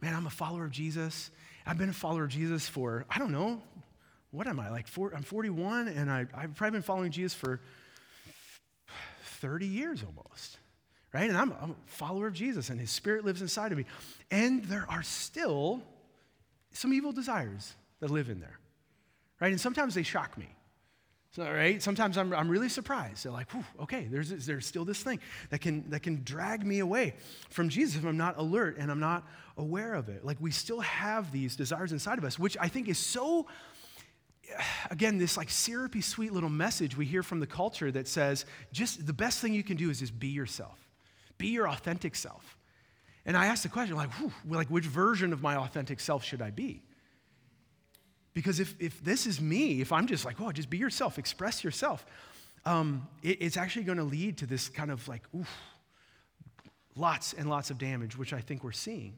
[0.00, 1.30] man, I'm a follower of Jesus
[1.66, 3.60] I've been a follower of Jesus for, I don't know,
[4.30, 7.60] what am I, like, four, I'm 41, and I, I've probably been following Jesus for
[9.40, 10.58] 30 years almost,
[11.12, 11.28] right?
[11.28, 13.84] And I'm, I'm, a follower of Jesus, and his spirit lives inside of me.
[14.30, 15.82] And there are still
[16.72, 18.58] some evil desires that live in there,
[19.40, 19.50] right?
[19.50, 20.48] And sometimes they shock me.
[21.32, 21.82] So, right?
[21.82, 23.24] Sometimes I'm, I'm really surprised.
[23.24, 23.48] They're like,
[23.82, 27.14] okay, there's, there's still this thing that can, that can drag me away
[27.50, 29.26] from Jesus if I'm not alert and I'm not
[29.58, 30.24] aware of it.
[30.24, 33.46] Like we still have these desires inside of us, which I think is so,
[34.90, 39.06] again, this like syrupy, sweet little message we hear from the culture that says just
[39.06, 40.78] the best thing you can do is just be yourself,
[41.36, 42.56] be your authentic self.
[43.26, 44.10] And I asked the question, like,
[44.48, 46.82] like which version of my authentic self should I be?
[48.36, 51.64] Because if, if this is me, if I'm just like, oh, just be yourself, express
[51.64, 52.04] yourself,
[52.66, 55.48] um, it, it's actually going to lead to this kind of like, oof,
[56.94, 59.16] lots and lots of damage, which I think we're seeing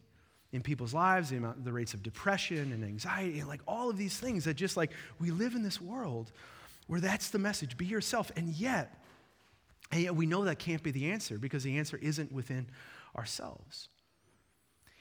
[0.52, 3.96] in people's lives, the, amount, the rates of depression and anxiety, and like all of
[3.96, 6.31] these things that just like we live in this world
[6.87, 8.31] where that's the message be yourself.
[8.37, 9.02] And yet,
[9.90, 12.68] and yet we know that can't be the answer because the answer isn't within
[13.16, 13.88] ourselves.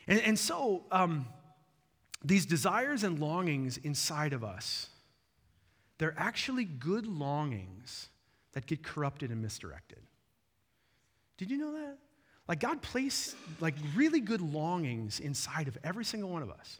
[0.08, 1.27] And, and so, um,
[2.23, 4.89] these desires and longings inside of us,
[5.97, 8.10] they're actually good longings
[8.53, 10.01] that get corrupted and misdirected.
[11.38, 11.97] Did you know that?
[12.47, 16.80] Like God placed like really good longings inside of every single one of us.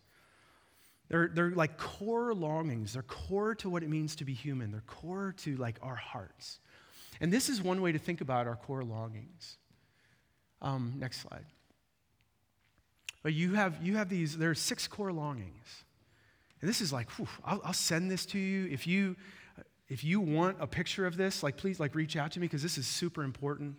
[1.10, 2.93] They're, they're like core longings.
[2.93, 4.71] They're core to what it means to be human.
[4.71, 6.60] They're core to like our hearts.
[7.21, 9.58] And this is one way to think about our core longings.
[10.62, 11.45] Um, next slide.
[13.28, 15.84] But you have, you have these, there are six core longings.
[16.62, 18.70] And this is like, whew, I'll, I'll send this to you.
[18.72, 19.18] If you,
[19.90, 22.63] if you want a picture of this, like please like reach out to me because
[22.63, 23.76] this is super important.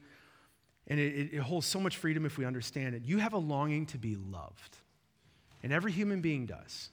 [0.87, 3.05] And it, it, holds so much freedom if we understand it.
[3.07, 4.77] You have a longing to be loved.
[5.63, 6.91] And every human being does.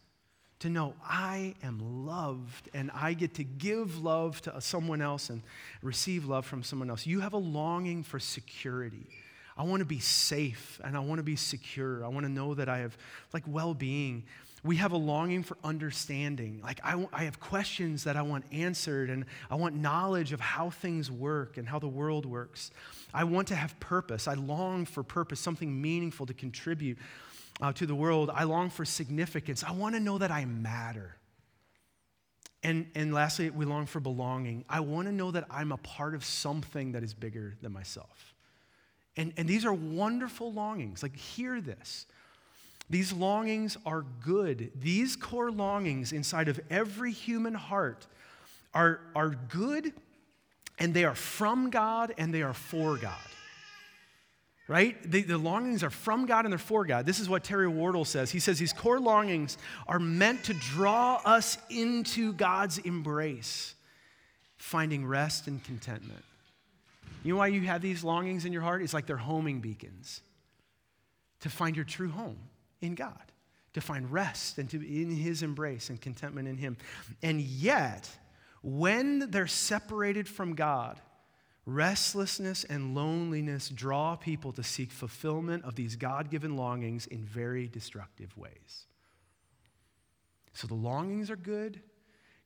[0.60, 5.42] To know I am loved and I get to give love to someone else and
[5.82, 7.06] receive love from someone else.
[7.06, 9.10] You have a longing for security.
[9.58, 12.04] I want to be safe and I want to be secure.
[12.04, 12.98] I want to know that I have
[13.34, 14.24] like well being.
[14.64, 16.60] We have a longing for understanding.
[16.64, 20.72] Like, I, I have questions that I want answered, and I want knowledge of how
[20.72, 22.72] things work and how the world works.
[23.14, 24.28] I want to have purpose.
[24.28, 26.98] I long for purpose, something meaningful to contribute
[27.62, 28.32] uh, to the world.
[28.34, 29.64] I long for significance.
[29.64, 31.16] I want to know that I matter.
[32.64, 34.66] And, and lastly, we long for belonging.
[34.68, 38.35] I want to know that I'm a part of something that is bigger than myself.
[39.18, 41.02] And, and these are wonderful longings.
[41.02, 42.06] Like, hear this.
[42.90, 44.72] These longings are good.
[44.80, 48.06] These core longings inside of every human heart
[48.74, 49.94] are, are good
[50.78, 53.14] and they are from God and they are for God.
[54.68, 55.02] Right?
[55.10, 57.06] The, the longings are from God and they're for God.
[57.06, 58.32] This is what Terry Wardle says.
[58.32, 63.76] He says these core longings are meant to draw us into God's embrace,
[64.58, 66.24] finding rest and contentment.
[67.24, 68.82] You know why you have these longings in your heart?
[68.82, 70.22] It's like they're homing beacons
[71.42, 72.38] to find your true home
[72.82, 73.32] in God,
[73.74, 76.78] to find rest and to be in His embrace and contentment in Him.
[77.24, 78.10] And yet,
[78.62, 81.00] when they're separated from God,
[81.66, 87.68] restlessness and loneliness draw people to seek fulfillment of these God given longings in very
[87.68, 88.86] destructive ways.
[90.54, 91.82] So the longings are good.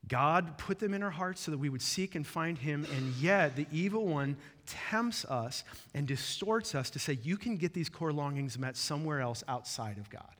[0.07, 3.13] God put them in our hearts so that we would seek and find Him, and
[3.15, 7.89] yet the evil one tempts us and distorts us to say, you can get these
[7.89, 10.33] core longings met somewhere else outside of God.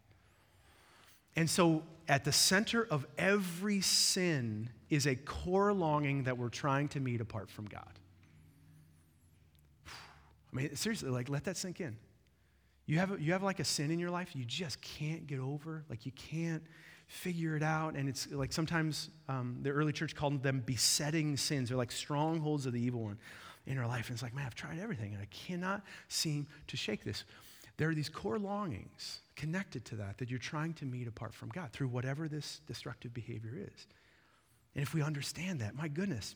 [1.36, 6.88] And so, at the center of every sin is a core longing that we're trying
[6.90, 8.00] to meet apart from God.
[9.86, 11.96] I mean, seriously, like, let that sink in.
[12.88, 15.86] You have, you have like a sin in your life you just can't get over,
[15.90, 16.64] like, you can't
[17.10, 17.96] figure it out.
[17.96, 21.70] And it's like sometimes um, the early church called them besetting sins.
[21.70, 23.18] They're like strongholds of the evil one
[23.66, 24.08] in our life.
[24.08, 27.26] And it's like, man, I've tried everything and I cannot seem to shake this.
[27.78, 31.50] There are these core longings connected to that that you're trying to meet apart from
[31.50, 33.88] God through whatever this destructive behavior is.
[34.76, 36.36] And if we understand that, my goodness,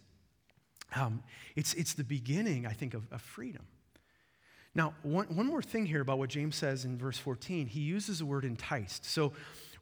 [0.96, 1.22] um,
[1.56, 3.64] it's, it's the beginning, I think, of, of freedom.
[4.74, 7.68] Now, one, one more thing here about what James says in verse 14.
[7.68, 9.06] He uses the word enticed.
[9.06, 9.34] So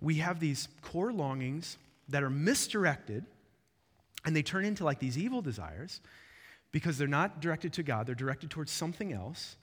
[0.02, 1.78] we have these core longings
[2.10, 3.26] that are misdirected
[4.26, 6.02] and they turn into like these evil desires
[6.72, 9.56] because they're not directed to God, they're directed towards something else.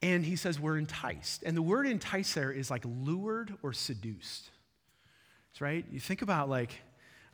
[0.00, 1.42] And he says we're enticed.
[1.42, 4.50] And the word entice there is like lured or seduced.
[5.50, 5.84] That's right.
[5.90, 6.72] You think about like,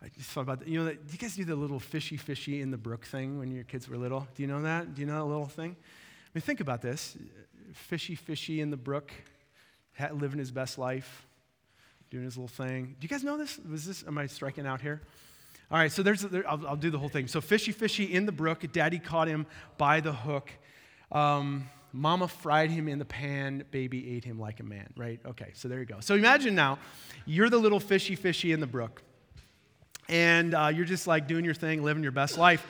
[0.03, 2.71] I just thought about, you know, do you guys do the little fishy fishy in
[2.71, 4.27] the brook thing when your kids were little?
[4.35, 4.95] Do you know that?
[4.95, 5.77] Do you know that little thing?
[5.79, 7.17] I mean, think about this.
[7.73, 9.13] Fishy fishy in the brook,
[10.13, 11.27] living his best life,
[12.15, 12.95] doing his little thing.
[13.01, 13.59] Do you guys know this?
[13.69, 15.01] Was this, am I striking out here?
[15.69, 17.27] All right, so there's, there, I'll, I'll, do the whole thing.
[17.27, 19.47] So fishy fishy in the brook, daddy caught him
[19.79, 20.49] by the hook.
[21.11, 25.19] Um, Mama fried him in the pan, baby ate him like a man, right?
[25.27, 25.97] Okay, so there you go.
[25.99, 26.79] So imagine now,
[27.27, 29.03] you're the little fishy fishy in the brook,
[30.09, 32.65] and uh, you're just like doing your thing, living your best life.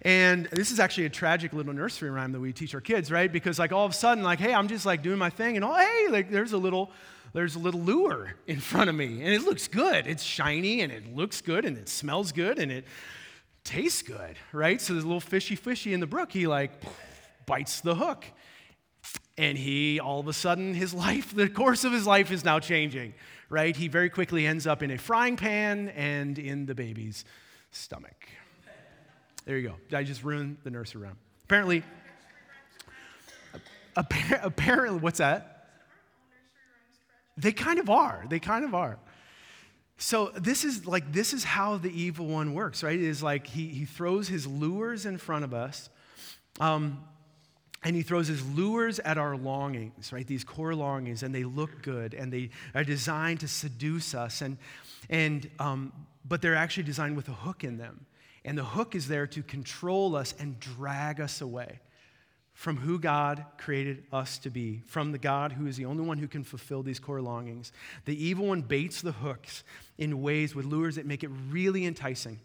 [0.00, 3.30] And this is actually a tragic little nursery rhyme that we teach our kids, right?
[3.30, 5.64] Because like all of a sudden, like, hey, I'm just like doing my thing, and
[5.64, 6.90] oh, hey, like there's a little,
[7.32, 10.06] there's a little lure in front of me, and it looks good.
[10.06, 12.84] It's shiny, and it looks good, and it smells good, and it
[13.64, 14.80] tastes good, right?
[14.80, 16.32] So there's a little fishy fishy in the brook.
[16.32, 16.72] He like
[17.46, 18.24] bites the hook.
[19.36, 22.60] And he, all of a sudden, his life, the course of his life is now
[22.60, 23.14] changing,
[23.48, 23.76] right?
[23.76, 27.24] He very quickly ends up in a frying pan and in the baby's
[27.70, 28.28] stomach.
[29.44, 29.96] There you go.
[29.96, 31.16] I just ruined the nursery rhyme.
[31.44, 31.82] Apparently,
[33.96, 35.57] apparently, what's that?
[37.38, 38.26] They kind of are.
[38.28, 38.98] They kind of are.
[39.96, 42.98] So this is like this is how the evil one works, right?
[42.98, 45.88] It is like he, he throws his lures in front of us.
[46.60, 47.04] Um,
[47.84, 50.26] and he throws his lures at our longings, right?
[50.26, 54.58] These core longings, and they look good, and they are designed to seduce us, and
[55.08, 55.92] and um,
[56.24, 58.04] but they're actually designed with a hook in them,
[58.44, 61.78] and the hook is there to control us and drag us away
[62.58, 66.18] from who God created us to be, from the God who is the only one
[66.18, 67.70] who can fulfill these core longings.
[68.04, 69.62] The evil one baits the hooks
[69.96, 72.40] in ways with lures that make it really enticing,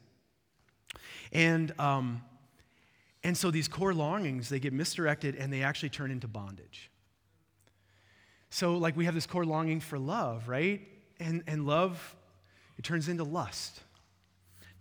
[1.32, 1.78] and.
[1.80, 2.21] Um,
[3.26, 6.91] and so these core longings, they get misdirected and they actually turn into bondage.
[8.49, 10.82] So, like, we have this core longing for love, right?
[11.21, 12.17] And, and love,
[12.78, 13.80] it turns into lust.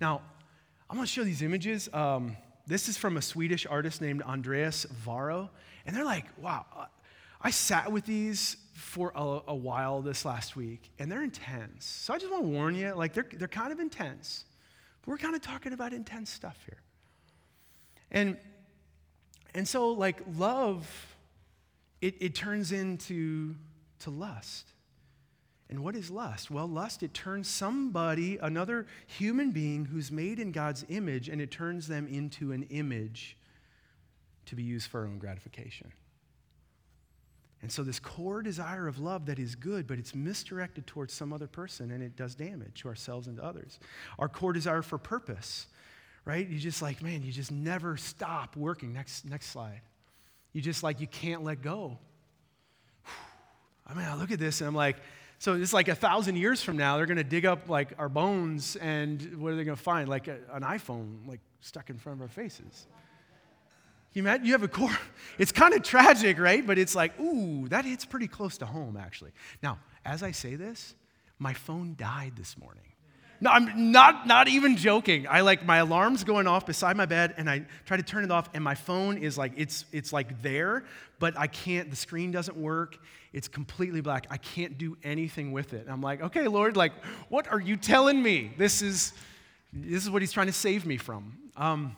[0.01, 0.23] Now,
[0.91, 1.89] I'm to show these images.
[1.93, 5.51] Um, this is from a Swedish artist named Andreas Varro.
[5.85, 6.65] And they're like, wow,
[7.41, 11.85] I sat with these for a, a while this last week, and they're intense.
[11.85, 14.45] So I just want to warn you, like, they're, they're kind of intense.
[15.01, 16.81] But we're kind of talking about intense stuff here.
[18.11, 18.37] And,
[19.55, 20.89] and so, like, love,
[22.01, 23.57] it, it turns into
[24.01, 24.69] to lust.
[25.73, 26.51] And what is lust?
[26.51, 31.51] Well, lust, it turns somebody, another human being who's made in God's image, and it
[31.51, 33.37] turns them into an image
[34.47, 35.93] to be used for our own gratification.
[37.63, 41.33] And so, this core desire of love that is good, but it's misdirected towards some
[41.33, 43.79] other person and it does damage to ourselves and to others.
[44.19, 45.69] Our core desire for purpose
[46.25, 46.49] right?
[46.49, 48.93] You just like, man, you just never stop working.
[48.93, 49.81] Next, next slide.
[50.53, 51.99] You just like, you can't let go.
[53.87, 54.97] I mean, I look at this and I'm like,
[55.43, 58.09] so it's like a thousand years from now, they're going to dig up like our
[58.09, 60.09] bones and what are they going to find?
[60.09, 62.87] Like a, an iPhone like stuck in front of our faces.
[64.13, 64.97] You, met, you have a core.
[65.41, 66.65] It's kind of tragic, right?
[66.65, 69.33] But it's like, ooh, that hits pretty close to home, actually.
[69.65, 70.95] Now, as I say this,
[71.41, 72.92] my phone died this morning.
[73.43, 75.27] No, I'm not, not even joking.
[75.29, 78.31] I like my alarm's going off beside my bed and I try to turn it
[78.31, 80.85] off and my phone is like, it's, it's like there,
[81.19, 82.99] but I can't, the screen doesn't work.
[83.33, 84.29] It's completely black.
[84.31, 85.81] I can't do anything with it.
[85.81, 86.93] And I'm like, okay, Lord, like,
[87.31, 88.53] what are you telling me?
[88.59, 89.13] This is,
[89.73, 91.37] this is what he's trying to save me from.
[91.57, 91.97] Um,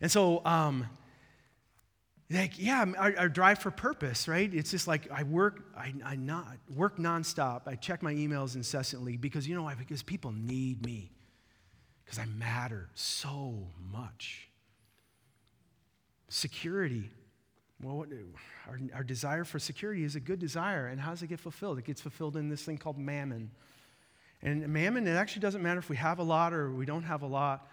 [0.00, 0.86] and so, um,
[2.30, 4.52] like, yeah, our, drive for purpose, right?
[4.52, 7.62] It's just like I work, I, I not, work nonstop.
[7.66, 9.74] I check my emails incessantly because, you know why?
[9.74, 11.12] Because people need me,
[12.04, 14.48] because I matter so much.
[16.28, 17.10] Security.
[17.82, 18.08] Well, what,
[18.68, 20.86] our, our desire for security is a good desire.
[20.86, 21.78] And how does it get fulfilled?
[21.78, 23.50] It gets fulfilled in this thing called mammon.
[24.42, 27.22] And mammon, it actually doesn't matter if we have a lot or we don't have
[27.22, 27.68] a lot.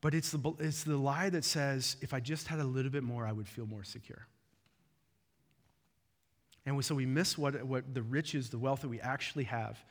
[0.00, 3.02] But it's the, it's the lie that says, if I just had a little bit
[3.02, 4.26] more, I would feel more secure.
[6.64, 9.82] And so we miss what, what the riches, the wealth that we actually have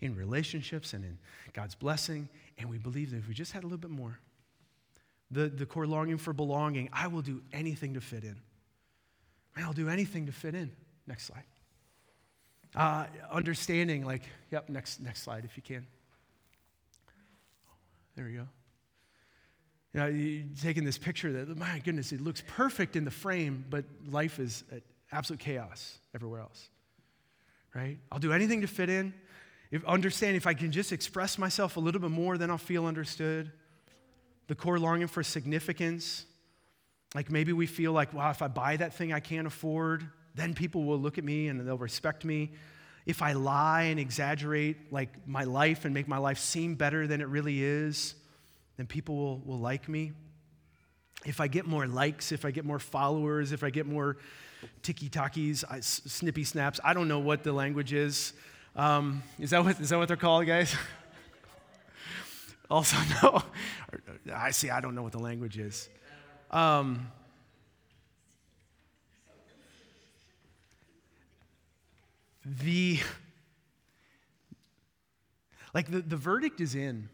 [0.00, 1.18] in relationships and in
[1.54, 2.28] God's blessing.
[2.58, 4.18] And we believe that if we just had a little bit more,
[5.30, 8.36] the, the core longing for belonging, I will do anything to fit in.
[9.56, 10.70] Man, I'll do anything to fit in.
[11.06, 11.44] Next slide.
[12.74, 15.86] Uh, understanding, like, yep, next, next slide if you can.
[18.14, 18.46] There we go.
[19.94, 23.64] You know, you're taking this picture that, my goodness, it looks perfect in the frame,
[23.68, 24.64] but life is
[25.10, 26.68] absolute chaos everywhere else.
[27.74, 27.98] Right?
[28.10, 29.12] I'll do anything to fit in.
[29.70, 32.86] If, understand if I can just express myself a little bit more, then I'll feel
[32.86, 33.50] understood.
[34.48, 36.26] The core longing for significance.
[37.14, 40.54] Like maybe we feel like, wow, if I buy that thing I can't afford, then
[40.54, 42.52] people will look at me and they'll respect me.
[43.04, 47.20] If I lie and exaggerate like my life and make my life seem better than
[47.20, 48.14] it really is,
[48.82, 50.10] then people will, will like me.
[51.24, 54.16] If I get more likes, if I get more followers, if I get more
[54.82, 58.32] tiki takis, snippy snaps, I don't know what the language is.
[58.74, 60.74] Um, is, that what, is that what they're called, guys?
[62.70, 63.44] also, no.
[64.34, 65.88] I see, I don't know what the language is.
[66.50, 67.06] Um,
[72.44, 72.98] the
[75.72, 77.08] like the, the verdict is in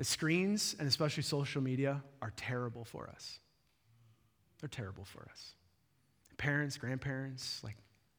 [0.00, 3.38] The screens, and especially social media, are terrible for us.
[4.58, 5.52] They're terrible for us.
[6.38, 7.76] Parents, grandparents, like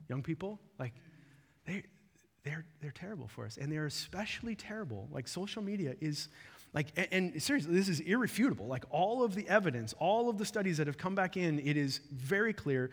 [0.07, 0.93] young people, like
[1.65, 1.82] they,
[2.43, 3.57] they're, they're terrible for us.
[3.57, 5.09] And they're especially terrible.
[5.11, 6.29] Like social media is
[6.75, 8.67] like, and, and, seriously, this is irrefutable.
[8.67, 11.77] Like all of the evidence, all of the studies that have come back in, it
[11.77, 12.91] is very clear.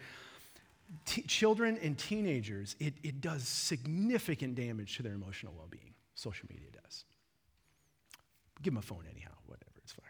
[1.05, 5.93] T- children and teenagers, it, it does significant damage to their emotional well being.
[6.15, 7.05] Social media does.
[8.63, 10.05] Give them a phone anyhow, whatever, it's fine.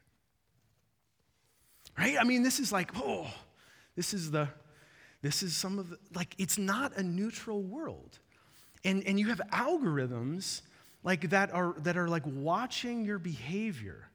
[1.98, 2.16] Right?
[2.20, 3.26] I mean, this is like, oh,
[3.96, 4.48] this is the,
[5.22, 8.18] this is some of the, like, it's not a neutral world.
[8.84, 10.62] And, and you have algorithms
[11.02, 14.10] like that are that are like watching your behavior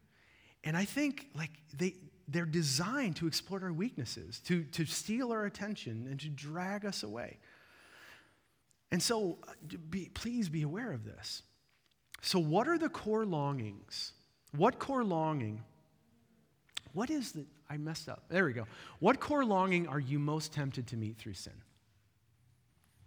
[0.64, 1.96] and i think like they
[2.28, 7.04] they're designed to exploit our weaknesses to to steal our attention and to drag us
[7.04, 7.38] away
[8.92, 9.54] and so uh,
[9.90, 11.44] be, please be aware of this
[12.22, 14.14] so what are the core longings
[14.56, 15.62] what core longing
[16.94, 18.66] what is the i messed up there we go
[19.00, 21.54] what core longing are you most tempted to meet through sin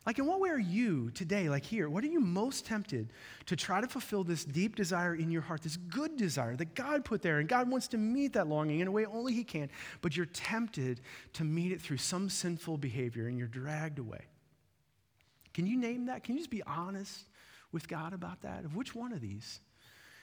[0.06, 3.12] like, in what way are you today, like here, what are you most tempted
[3.46, 7.04] to try to fulfill this deep desire in your heart, this good desire that God
[7.04, 7.40] put there?
[7.40, 9.68] And God wants to meet that longing in a way only He can,
[10.02, 11.00] but you're tempted
[11.32, 14.20] to meet it through some sinful behavior and you're dragged away.
[15.52, 16.22] Can you name that?
[16.22, 17.26] Can you just be honest
[17.72, 18.64] with God about that?
[18.64, 19.58] Of which one of these?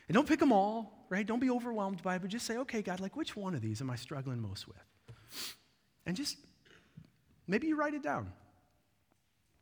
[0.08, 1.26] And don't pick them all, right?
[1.26, 3.82] Don't be overwhelmed by it, but just say, okay, God, like which one of these
[3.82, 4.78] am I struggling most with?
[6.06, 6.38] And just
[7.48, 8.32] maybe you write it down.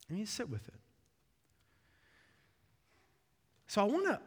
[0.09, 0.73] And you sit with it.
[3.67, 4.19] So I want to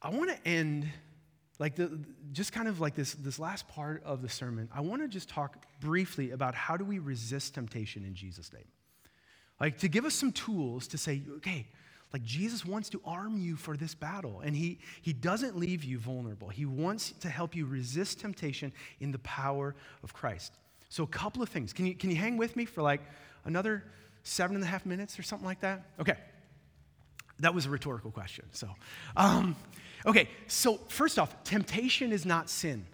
[0.00, 0.88] I want to end
[1.58, 2.00] like the
[2.32, 4.70] just kind of like this this last part of the sermon.
[4.74, 8.64] I want to just talk briefly about how do we resist temptation in Jesus name.
[9.60, 11.66] Like to give us some tools to say, okay,
[12.12, 15.98] like Jesus wants to arm you for this battle and he he doesn't leave you
[15.98, 16.48] vulnerable.
[16.48, 20.52] He wants to help you resist temptation in the power of Christ.
[20.88, 21.72] So a couple of things.
[21.72, 23.00] Can you can you hang with me for like
[23.44, 23.84] another
[24.22, 25.82] seven and a half minutes or something like that?
[26.00, 26.16] Okay.
[27.40, 28.44] That was a rhetorical question.
[28.52, 28.68] So,
[29.16, 29.56] um,
[30.04, 30.28] okay.
[30.46, 32.84] So, first off, temptation is not sin,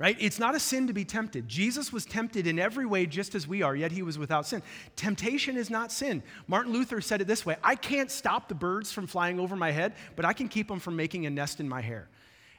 [0.00, 0.16] right?
[0.18, 1.46] It's not a sin to be tempted.
[1.46, 4.62] Jesus was tempted in every way just as we are, yet he was without sin.
[4.96, 6.22] Temptation is not sin.
[6.48, 9.70] Martin Luther said it this way I can't stop the birds from flying over my
[9.70, 12.08] head, but I can keep them from making a nest in my hair.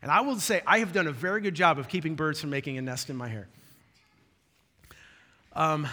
[0.04, 2.52] And I will say, I have done a very good job of keeping birds from
[2.52, 3.48] making a nest in my hair.
[5.54, 5.88] Um,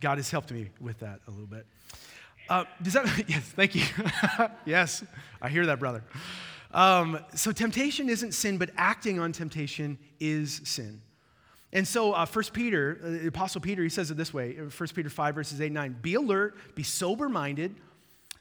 [0.00, 1.64] God has helped me with that a little bit.
[2.48, 3.84] Uh, does that, yes, thank you.
[4.66, 5.04] yes,
[5.40, 6.02] I hear that, brother.
[6.72, 11.00] Um, so temptation isn't sin, but acting on temptation is sin.
[11.72, 14.70] And so, uh, 1 Peter, uh, the Apostle Peter, he says it this way 1
[14.94, 17.74] Peter 5, verses 8 and 9 Be alert, be sober minded,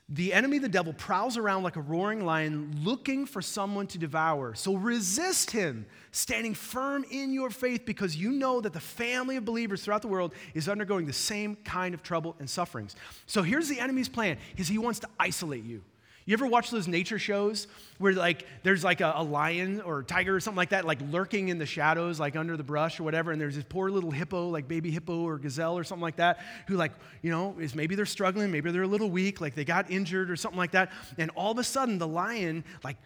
[0.10, 4.56] the enemy, the devil, prowls around like a roaring lion looking for someone to devour.
[4.56, 9.44] So resist him, standing firm in your faith because you know that the family of
[9.44, 12.96] believers throughout the world is undergoing the same kind of trouble and sufferings.
[13.26, 15.84] So here's the enemy's plan is he wants to isolate you.
[16.28, 17.68] You ever watch those nature shows
[18.00, 21.00] where like there's like a, a, lion or a tiger or something like that, like
[21.10, 24.12] lurking in the shadows, like under the brush or whatever, and there's this poor little
[24.12, 27.74] hippo, like baby hippo or gazelle or something like that, who like, you know, is
[27.74, 30.72] maybe they're struggling, maybe they're a little weak, like they got injured or something like
[30.72, 32.98] that, and all of a sudden the lion, like,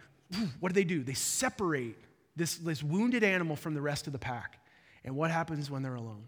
[0.58, 1.04] what do they do?
[1.04, 1.96] They separate
[2.34, 4.58] this, this wounded animal from the rest of the pack.
[5.04, 6.24] And what happens when they're alone?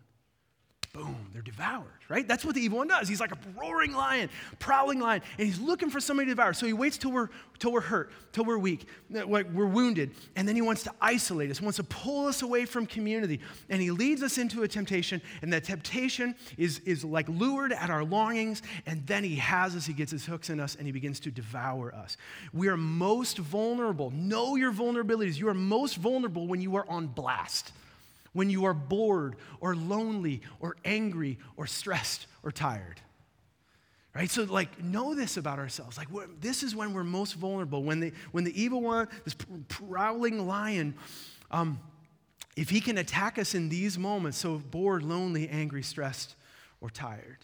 [0.95, 2.26] Boom, they're devoured, right?
[2.26, 3.09] That's what the evil one does.
[3.09, 4.30] He's like a roaring lion,
[4.61, 6.53] prowling lion, and he's looking for somebody to devour.
[6.53, 10.47] So he waits till we're, till we're hurt, till we're weak, like we're wounded, and
[10.47, 13.40] then he wants to isolate us, wants to pull us away from community.
[13.68, 17.90] And he leads us into a temptation, and that temptation is, is like lured at
[17.90, 20.92] our longings, and then he has us, he gets his hooks in us, and he
[20.92, 22.16] begins to devour us.
[22.53, 24.12] We are most vulnerable.
[24.12, 25.38] Know your vulnerabilities.
[25.38, 27.72] You are most vulnerable when you are on blast
[28.35, 33.01] when you are bored or lonely or angry or stressed or tired.
[34.14, 34.30] Right?
[34.30, 35.97] So, like, know this about ourselves.
[35.97, 36.09] Like,
[36.41, 37.82] this is when we're most vulnerable.
[37.82, 39.35] When the, when the evil one, this
[39.68, 40.95] prowling lion,
[41.51, 41.80] um,
[42.57, 46.37] if he can attack us in these moments, so bored, lonely, angry, stressed,
[46.80, 47.39] or tired.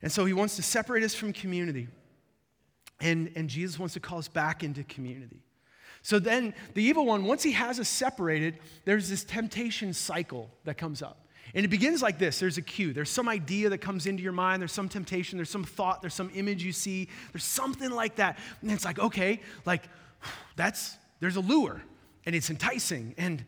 [0.00, 1.88] And so he wants to separate us from community.
[3.00, 5.42] And, and Jesus wants to call us back into community.
[6.02, 10.78] So then the evil one, once he has us separated, there's this temptation cycle that
[10.78, 11.26] comes up.
[11.54, 14.32] And it begins like this there's a cue, there's some idea that comes into your
[14.32, 18.16] mind, there's some temptation, there's some thought, there's some image you see, there's something like
[18.16, 18.38] that.
[18.62, 19.82] And it's like, okay, like
[20.56, 21.82] that's, there's a lure
[22.24, 23.14] and it's enticing.
[23.18, 23.44] And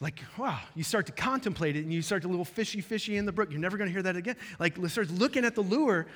[0.00, 3.26] like, wow, you start to contemplate it and you start to little fishy, fishy in
[3.26, 3.50] the brook.
[3.50, 4.36] You're never going to hear that again.
[4.58, 6.06] Like, starts looking at the lure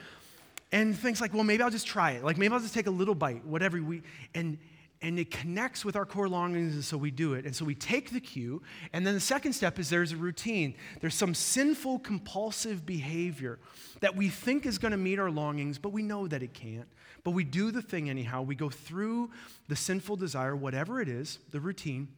[0.72, 2.24] and things like, well, maybe I'll just try it.
[2.24, 4.02] Like, maybe I'll just take a little bite, whatever we,
[4.34, 4.58] and
[5.00, 7.44] and it connects with our core longings, and so we do it.
[7.44, 10.74] And so we take the cue, and then the second step is there's a routine.
[11.00, 13.60] There's some sinful, compulsive behavior
[14.00, 16.88] that we think is going to meet our longings, but we know that it can't.
[17.22, 18.42] But we do the thing anyhow.
[18.42, 19.30] We go through
[19.68, 22.08] the sinful desire, whatever it is, the routine.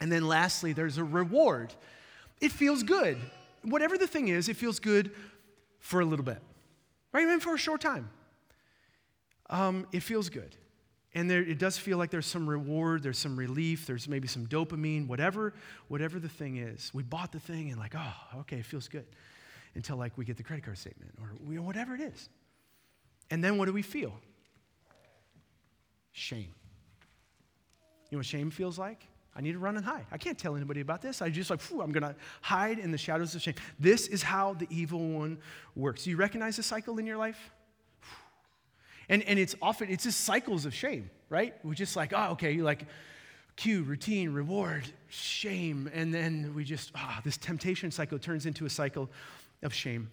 [0.00, 1.74] And then lastly, there's a reward.
[2.40, 3.18] It feels good.
[3.64, 5.10] Whatever the thing is, it feels good
[5.80, 6.40] for a little bit,
[7.12, 7.22] right?
[7.22, 8.08] Even for a short time.
[9.50, 10.56] Um, it feels good.
[11.14, 14.46] And there, it does feel like there's some reward, there's some relief, there's maybe some
[14.46, 15.54] dopamine, whatever,
[15.88, 16.90] whatever the thing is.
[16.92, 19.06] We bought the thing and like, oh, okay, it feels good.
[19.74, 22.28] Until like we get the credit card statement or we, whatever it is.
[23.30, 24.12] And then what do we feel?
[26.12, 26.54] Shame.
[28.10, 29.06] You know what shame feels like?
[29.36, 30.04] I need to run and hide.
[30.10, 31.22] I can't tell anybody about this.
[31.22, 33.54] I just like, I'm to hide in the shadows of shame.
[33.78, 35.38] This is how the evil one
[35.76, 36.04] works.
[36.04, 37.50] Do you recognize the cycle in your life?
[39.08, 41.54] And, and it's often, it's just cycles of shame, right?
[41.64, 42.86] We're just like, oh, okay, you like
[43.56, 45.90] cue, routine, reward, shame.
[45.92, 49.10] And then we just, ah, oh, this temptation cycle turns into a cycle
[49.62, 50.10] of shame.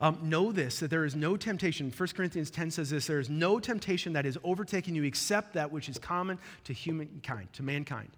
[0.00, 1.92] Um, know this that there is no temptation.
[1.96, 5.70] 1 Corinthians 10 says this there is no temptation that is overtaking you except that
[5.72, 8.10] which is common to humankind, to mankind.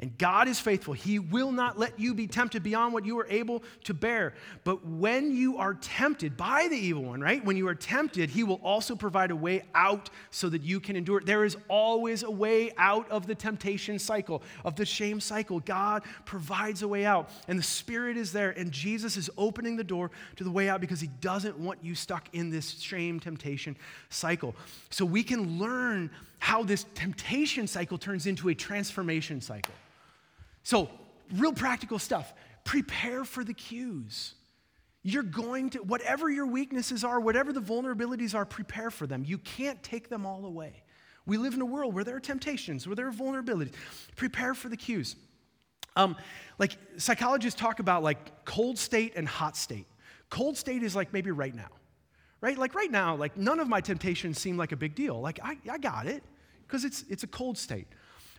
[0.00, 0.94] And God is faithful.
[0.94, 4.34] He will not let you be tempted beyond what you are able to bear.
[4.64, 7.44] But when you are tempted by the evil one, right?
[7.44, 10.96] When you are tempted, He will also provide a way out so that you can
[10.96, 11.20] endure.
[11.20, 15.60] There is always a way out of the temptation cycle, of the shame cycle.
[15.60, 17.30] God provides a way out.
[17.48, 18.50] And the Spirit is there.
[18.50, 21.94] And Jesus is opening the door to the way out because He doesn't want you
[21.94, 23.76] stuck in this shame temptation
[24.08, 24.54] cycle.
[24.90, 26.10] So we can learn
[26.44, 29.72] how this temptation cycle turns into a transformation cycle.
[30.62, 30.90] So,
[31.36, 32.34] real practical stuff.
[32.64, 34.34] Prepare for the cues.
[35.02, 39.24] You're going to, whatever your weaknesses are, whatever the vulnerabilities are, prepare for them.
[39.26, 40.82] You can't take them all away.
[41.24, 43.72] We live in a world where there are temptations, where there are vulnerabilities.
[44.14, 45.16] Prepare for the cues.
[45.96, 46.14] Um,
[46.58, 49.86] like psychologists talk about like cold state and hot state.
[50.28, 51.70] Cold state is like maybe right now,
[52.42, 52.58] right?
[52.58, 55.18] Like right now, like none of my temptations seem like a big deal.
[55.18, 56.22] Like I, I got it
[56.66, 57.86] because it's, it's a cold state.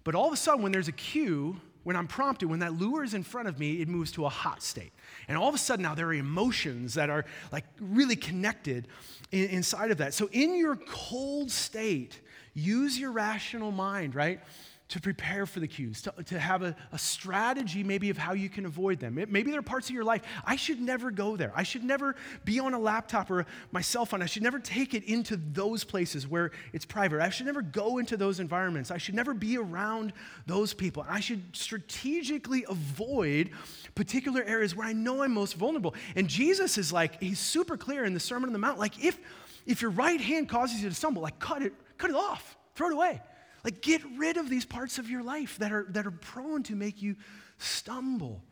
[0.04, 3.04] But all of a sudden, when there's a cue, when I'm prompted, when that lure
[3.04, 4.92] is in front of me, it moves to a hot state.
[5.28, 8.88] And all of a sudden now there are emotions that are like really connected
[9.32, 10.14] in, inside of that.
[10.14, 12.20] So in your cold state,
[12.56, 14.40] use your rational mind, right?
[14.88, 18.50] To prepare for the cues, to, to have a, a, strategy maybe of how you
[18.50, 19.18] can avoid them.
[19.18, 21.52] It, maybe there are parts of your life, I should never go there.
[21.56, 24.22] I should never be on a laptop or my cell phone.
[24.22, 27.20] I should never take it into those places where it's private.
[27.20, 28.92] I should never go into those environments.
[28.92, 30.14] I should never be around
[30.46, 31.04] those people.
[31.10, 33.50] I should strategically avoid
[33.96, 35.96] particular areas where I know I'm most vulnerable.
[36.16, 39.18] And Jesus is like, he's super clear in the Sermon on the Mount, like if,
[39.66, 42.90] if your right hand causes you to stumble, like cut it, cut it off, throw
[42.90, 43.20] it away.
[43.66, 46.76] Like, get rid of these parts of your life that are, that are prone to
[46.76, 47.16] make you
[47.58, 48.44] stumble.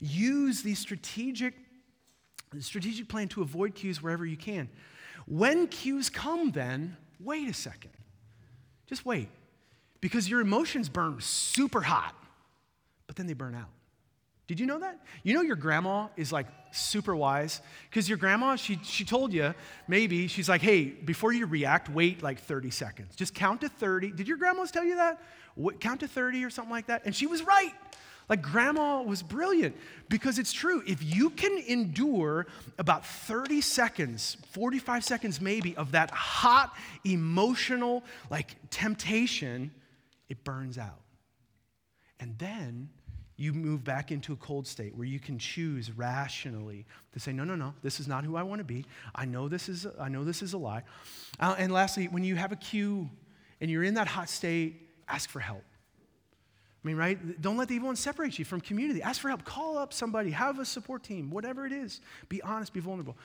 [0.00, 1.54] Use the strategic,
[2.60, 4.68] strategic plan to avoid cues wherever you can.
[5.26, 7.92] When cues come, then, wait a second.
[8.86, 9.30] Just wait.
[10.02, 12.14] Because your emotions burn super hot,
[13.06, 13.70] but then they burn out.
[14.50, 14.98] Did you know that?
[15.22, 17.62] You know your grandma is like super wise?
[17.88, 19.54] Because your grandma, she, she told you,
[19.86, 23.14] maybe, she's like, hey, before you react, wait like 30 seconds.
[23.14, 24.10] Just count to 30.
[24.10, 25.22] Did your grandmas tell you that?
[25.54, 27.02] What, Count to 30 or something like that?
[27.04, 27.72] And she was right.
[28.28, 29.76] Like, grandma was brilliant
[30.08, 30.82] because it's true.
[30.84, 36.74] If you can endure about 30 seconds, 45 seconds maybe, of that hot,
[37.04, 39.70] emotional, like temptation,
[40.28, 41.02] it burns out.
[42.18, 42.88] And then
[43.40, 46.84] you move back into a cold state where you can choose rationally
[47.14, 48.84] to say, no, no, no, this is not who I want to be.
[49.14, 50.82] I know this is, I know this is a lie.
[51.40, 53.08] Uh, and lastly, when you have a cue
[53.62, 55.64] and you're in that hot state, ask for help.
[56.84, 57.40] I mean, right?
[57.40, 59.00] Don't let the evil one separate you from community.
[59.00, 59.46] Ask for help.
[59.46, 60.32] Call up somebody.
[60.32, 62.02] Have a support team, whatever it is.
[62.28, 63.16] Be honest, be vulnerable.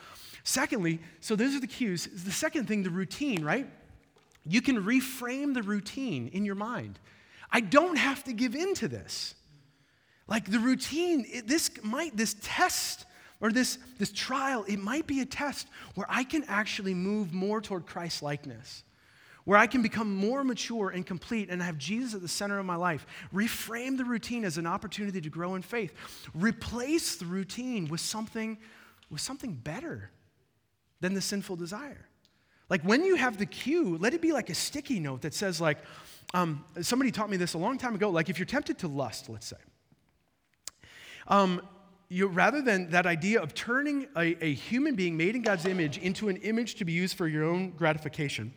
[0.45, 2.07] Secondly, so those are the cues.
[2.24, 3.68] The second thing, the routine, right?
[4.45, 6.99] You can reframe the routine in your mind.
[7.51, 9.36] I don't have to give in to this.
[10.28, 13.05] Like the routine, it, this might, this test
[13.41, 17.61] or this, this trial, it might be a test where I can actually move more
[17.61, 18.84] toward Christ likeness,
[19.43, 22.65] where I can become more mature and complete and have Jesus at the center of
[22.65, 23.05] my life.
[23.34, 25.93] Reframe the routine as an opportunity to grow in faith.
[26.34, 28.57] Replace the routine with something,
[29.11, 30.09] with something better
[31.01, 32.07] than the sinful desire.
[32.67, 35.61] Like when you have the cue, let it be like a sticky note that says,
[35.61, 35.78] like,
[36.34, 38.09] um, somebody taught me this a long time ago.
[38.09, 39.57] Like if you're tempted to lust, let's say,
[41.28, 41.61] um,
[42.09, 45.97] you, rather than that idea of turning a, a human being made in God's image
[45.97, 48.53] into an image to be used for your own gratification,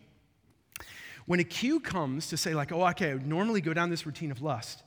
[1.29, 4.07] When a cue comes to say, like, oh, okay, I would normally go down this
[4.07, 4.83] routine of lust,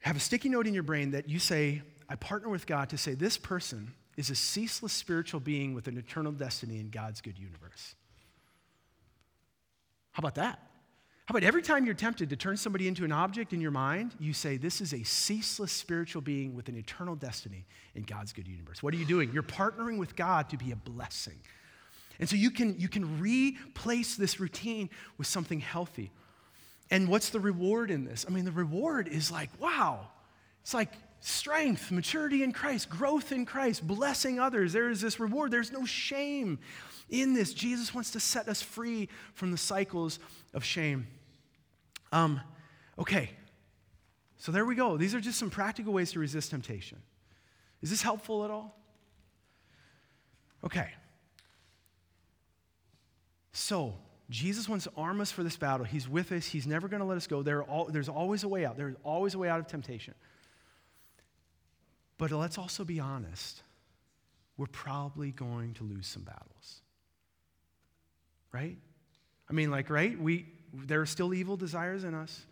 [0.00, 2.96] have a sticky note in your brain that you say, I partner with God to
[2.96, 7.38] say, this person is a ceaseless spiritual being with an eternal destiny in God's good
[7.38, 7.94] universe.
[10.12, 10.67] How about that?
[11.28, 14.14] How about every time you're tempted to turn somebody into an object in your mind,
[14.18, 18.48] you say, This is a ceaseless spiritual being with an eternal destiny in God's good
[18.48, 18.82] universe.
[18.82, 19.30] What are you doing?
[19.30, 21.38] You're partnering with God to be a blessing.
[22.18, 26.10] And so you can, you can replace this routine with something healthy.
[26.90, 28.24] And what's the reward in this?
[28.26, 30.08] I mean, the reward is like, wow,
[30.62, 34.72] it's like strength, maturity in Christ, growth in Christ, blessing others.
[34.72, 35.50] There is this reward.
[35.50, 36.58] There's no shame
[37.10, 37.52] in this.
[37.52, 40.18] Jesus wants to set us free from the cycles
[40.54, 41.06] of shame.
[42.12, 42.40] Um,
[42.98, 43.30] okay,
[44.38, 44.96] so there we go.
[44.96, 46.98] These are just some practical ways to resist temptation.
[47.82, 48.78] Is this helpful at all?
[50.64, 50.88] Okay.
[53.52, 53.94] So,
[54.30, 55.84] Jesus wants to arm us for this battle.
[55.84, 56.46] He's with us.
[56.46, 57.42] He's never going to let us go.
[57.42, 58.76] There all, there's always a way out.
[58.76, 60.14] There's always a way out of temptation.
[62.18, 63.62] But let's also be honest.
[64.56, 66.82] We're probably going to lose some battles.
[68.52, 68.76] Right?
[69.48, 70.18] I mean, like, right?
[70.20, 72.46] We, there are still evil desires in us,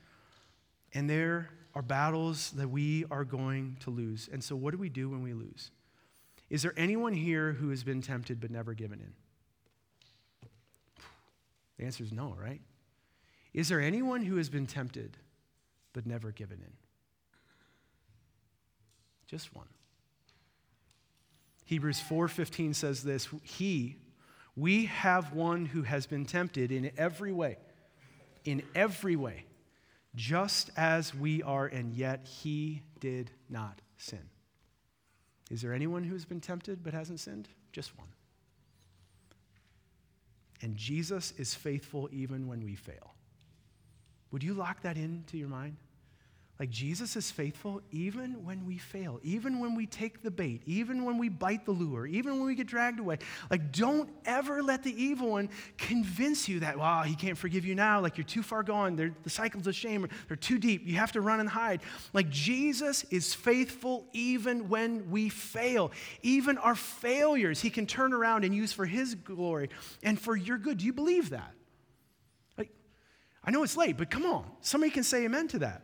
[0.95, 4.29] and there are battles that we are going to lose.
[4.33, 5.71] And so, what do we do when we lose?
[6.49, 9.13] Is there anyone here who has been tempted but never given in?
[11.79, 12.61] The answer is no, right?
[13.53, 15.17] Is there anyone who has been tempted
[15.93, 16.73] but never given in?
[19.27, 19.69] Just one.
[21.65, 23.97] Hebrews 4:15 says this, he
[24.55, 27.59] we have one who has been tempted in every way
[28.47, 29.45] in every way,
[30.15, 34.31] just as we are, and yet he did not sin.
[35.51, 37.49] Is there anyone who's been tempted but hasn't sinned?
[37.73, 38.09] Just one.
[40.63, 43.15] And Jesus is faithful even when we fail.
[44.31, 45.77] Would you lock that into your mind?
[46.59, 51.05] Like Jesus is faithful even when we fail, even when we take the bait, even
[51.05, 53.19] when we bite the lure, even when we get dragged away.
[53.51, 57.75] Like, don't ever let the evil one convince you that, wow, he can't forgive you
[57.75, 58.01] now.
[58.01, 58.97] Like, you're too far gone.
[58.97, 60.87] They're, the cycles of shame they're too deep.
[60.87, 61.83] You have to run and hide.
[62.15, 65.93] Like, Jesus is faithful even when we fail.
[66.23, 69.69] Even our failures, he can turn around and use for his glory
[70.03, 70.79] and for your good.
[70.79, 71.53] Do you believe that?
[72.57, 72.71] Like,
[73.45, 74.47] I know it's late, but come on.
[74.63, 75.83] Somebody can say amen to that.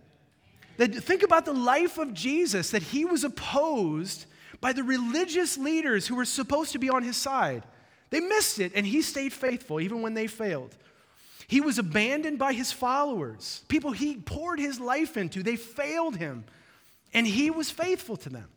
[0.83, 4.26] That, think about the life of Jesus, that he was opposed
[4.61, 7.62] by the religious leaders who were supposed to be on his side.
[8.11, 10.76] They missed it, and he stayed faithful even when they failed.
[11.47, 15.45] He was abandoned by his followers, people he poured his life into.
[15.45, 16.47] They failed him,
[17.14, 18.49] and he was faithful to them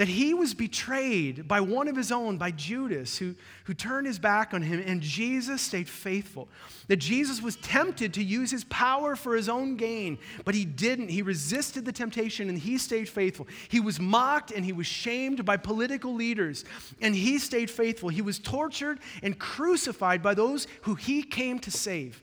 [0.00, 3.34] that he was betrayed by one of his own, by Judas, who,
[3.64, 6.48] who turned his back on him, and Jesus stayed faithful.
[6.88, 11.10] That Jesus was tempted to use his power for his own gain, but he didn't.
[11.10, 13.46] He resisted the temptation and he stayed faithful.
[13.68, 16.64] He was mocked and he was shamed by political leaders,
[17.02, 18.08] and he stayed faithful.
[18.08, 22.22] He was tortured and crucified by those who he came to save.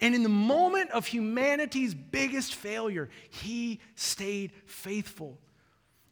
[0.00, 5.36] And in the moment of humanity's biggest failure, he stayed faithful.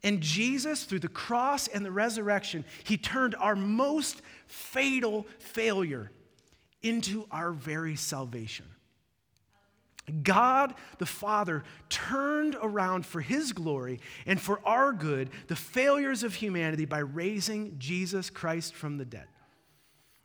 [0.06, 6.12] And Jesus, through the cross and the resurrection, he turned our most fatal failure
[6.80, 8.66] into our very salvation.
[10.22, 16.34] God the Father turned around for his glory and for our good the failures of
[16.34, 19.26] humanity by raising Jesus Christ from the dead.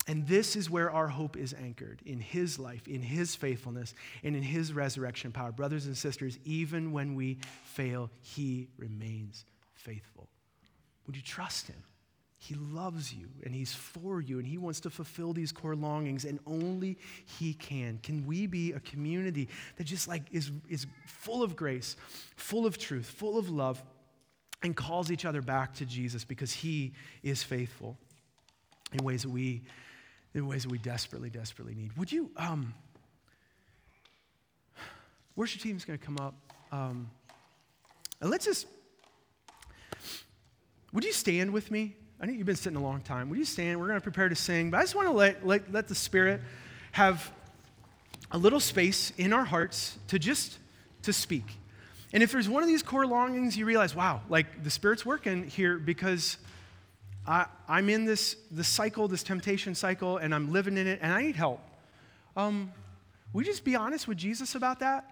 [0.06, 4.36] And this is where our hope is anchored in his life, in his faithfulness, and
[4.36, 5.52] in his resurrection power.
[5.52, 9.46] Brothers and sisters, even when we fail, he remains
[9.82, 10.30] faithful?
[11.06, 11.84] Would you trust him?
[12.38, 16.26] He loves you and he's for you and he wants to fulfill these core longings
[16.26, 16.98] and only
[17.40, 18.00] he can.
[18.02, 21.96] Can we be a community that just like is, is full of grace,
[22.36, 23.84] full of truth, full of love,
[24.64, 27.98] and calls each other back to Jesus because he is faithful
[28.92, 29.62] in ways that we
[30.34, 31.96] in ways that we desperately, desperately need.
[31.98, 32.74] Would you um
[35.36, 36.36] worship team's gonna come up.
[36.72, 37.10] Um,
[38.20, 38.68] and let's just
[40.94, 41.96] would you stand with me?
[42.20, 43.30] I know you've been sitting a long time.
[43.30, 43.80] Would you stand?
[43.80, 45.96] We're going to prepare to sing, but I just want to let, let, let the
[45.96, 46.42] Spirit
[46.92, 47.32] have
[48.32, 50.60] a little space in our hearts to just
[51.04, 51.58] to speak.
[52.14, 55.48] And if there's one of these core longings, you realize, wow, like the Spirit's working
[55.48, 56.38] here because
[57.26, 61.14] I, am in this, this cycle, this temptation cycle, and I'm living in it, and
[61.14, 61.62] I need help.
[62.36, 62.72] Um,
[63.34, 65.10] we just be honest with Jesus about that?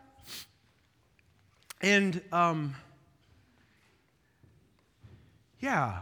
[1.81, 2.75] And um,
[5.59, 6.01] yeah.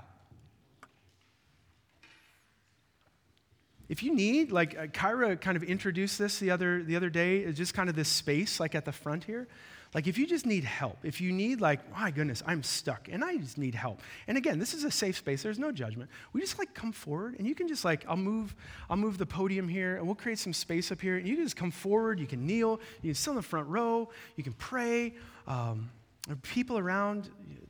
[3.89, 7.39] if you need, like uh, Kyra kind of introduced this the other, the other day,
[7.39, 9.47] it's just kind of this space like at the front here.
[9.93, 13.23] Like, if you just need help, if you need, like, my goodness, I'm stuck and
[13.23, 14.01] I just need help.
[14.27, 16.09] And again, this is a safe space, there's no judgment.
[16.33, 18.53] We just like come forward and you can just, like, I'll move,
[18.89, 21.15] I'll move the podium here and we'll create some space up here.
[21.15, 23.69] And you can just come forward, you can kneel, you can sit in the front
[23.69, 25.13] row, you can pray.
[25.47, 25.89] Um,
[26.35, 27.29] people around,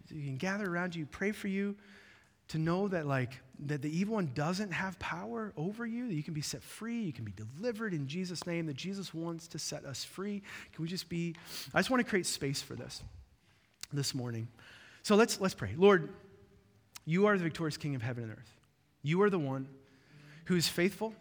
[0.10, 1.76] you can gather around you, pray for you
[2.50, 6.24] to know that like that the evil one doesn't have power over you that you
[6.24, 9.60] can be set free you can be delivered in jesus name that jesus wants to
[9.60, 10.42] set us free.
[10.74, 11.36] Can we just be
[11.74, 13.02] i just want to create space for this
[13.94, 14.48] this morning.
[15.04, 15.74] So let's let's pray.
[15.78, 16.10] Lord
[17.06, 18.60] you are the victorious king of heaven and earth.
[19.02, 19.68] You are the one
[20.46, 21.14] who is faithful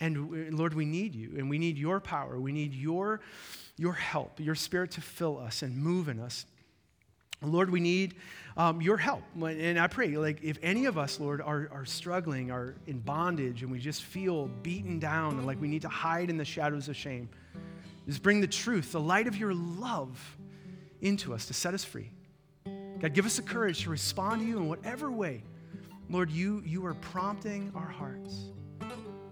[0.00, 3.20] and lord we need you and we need your power we need your
[3.76, 6.46] your help your spirit to fill us and move in us
[7.42, 8.14] Lord, we need
[8.56, 9.22] um, your help.
[9.40, 13.62] And I pray, like, if any of us, Lord, are, are struggling, are in bondage,
[13.62, 16.88] and we just feel beaten down and like we need to hide in the shadows
[16.88, 17.28] of shame,
[18.06, 20.36] just bring the truth, the light of your love
[21.02, 22.10] into us to set us free.
[22.98, 25.42] God, give us the courage to respond to you in whatever way.
[26.08, 28.46] Lord, you, you are prompting our hearts.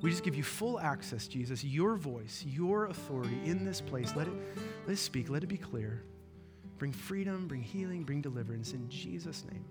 [0.04, 4.14] We just give you full access, Jesus, your voice, your authority in this place.
[4.14, 4.34] Let it,
[4.86, 6.02] let it speak, let it be clear.
[6.76, 9.64] Bring freedom, bring healing, bring deliverance in Jesus' name.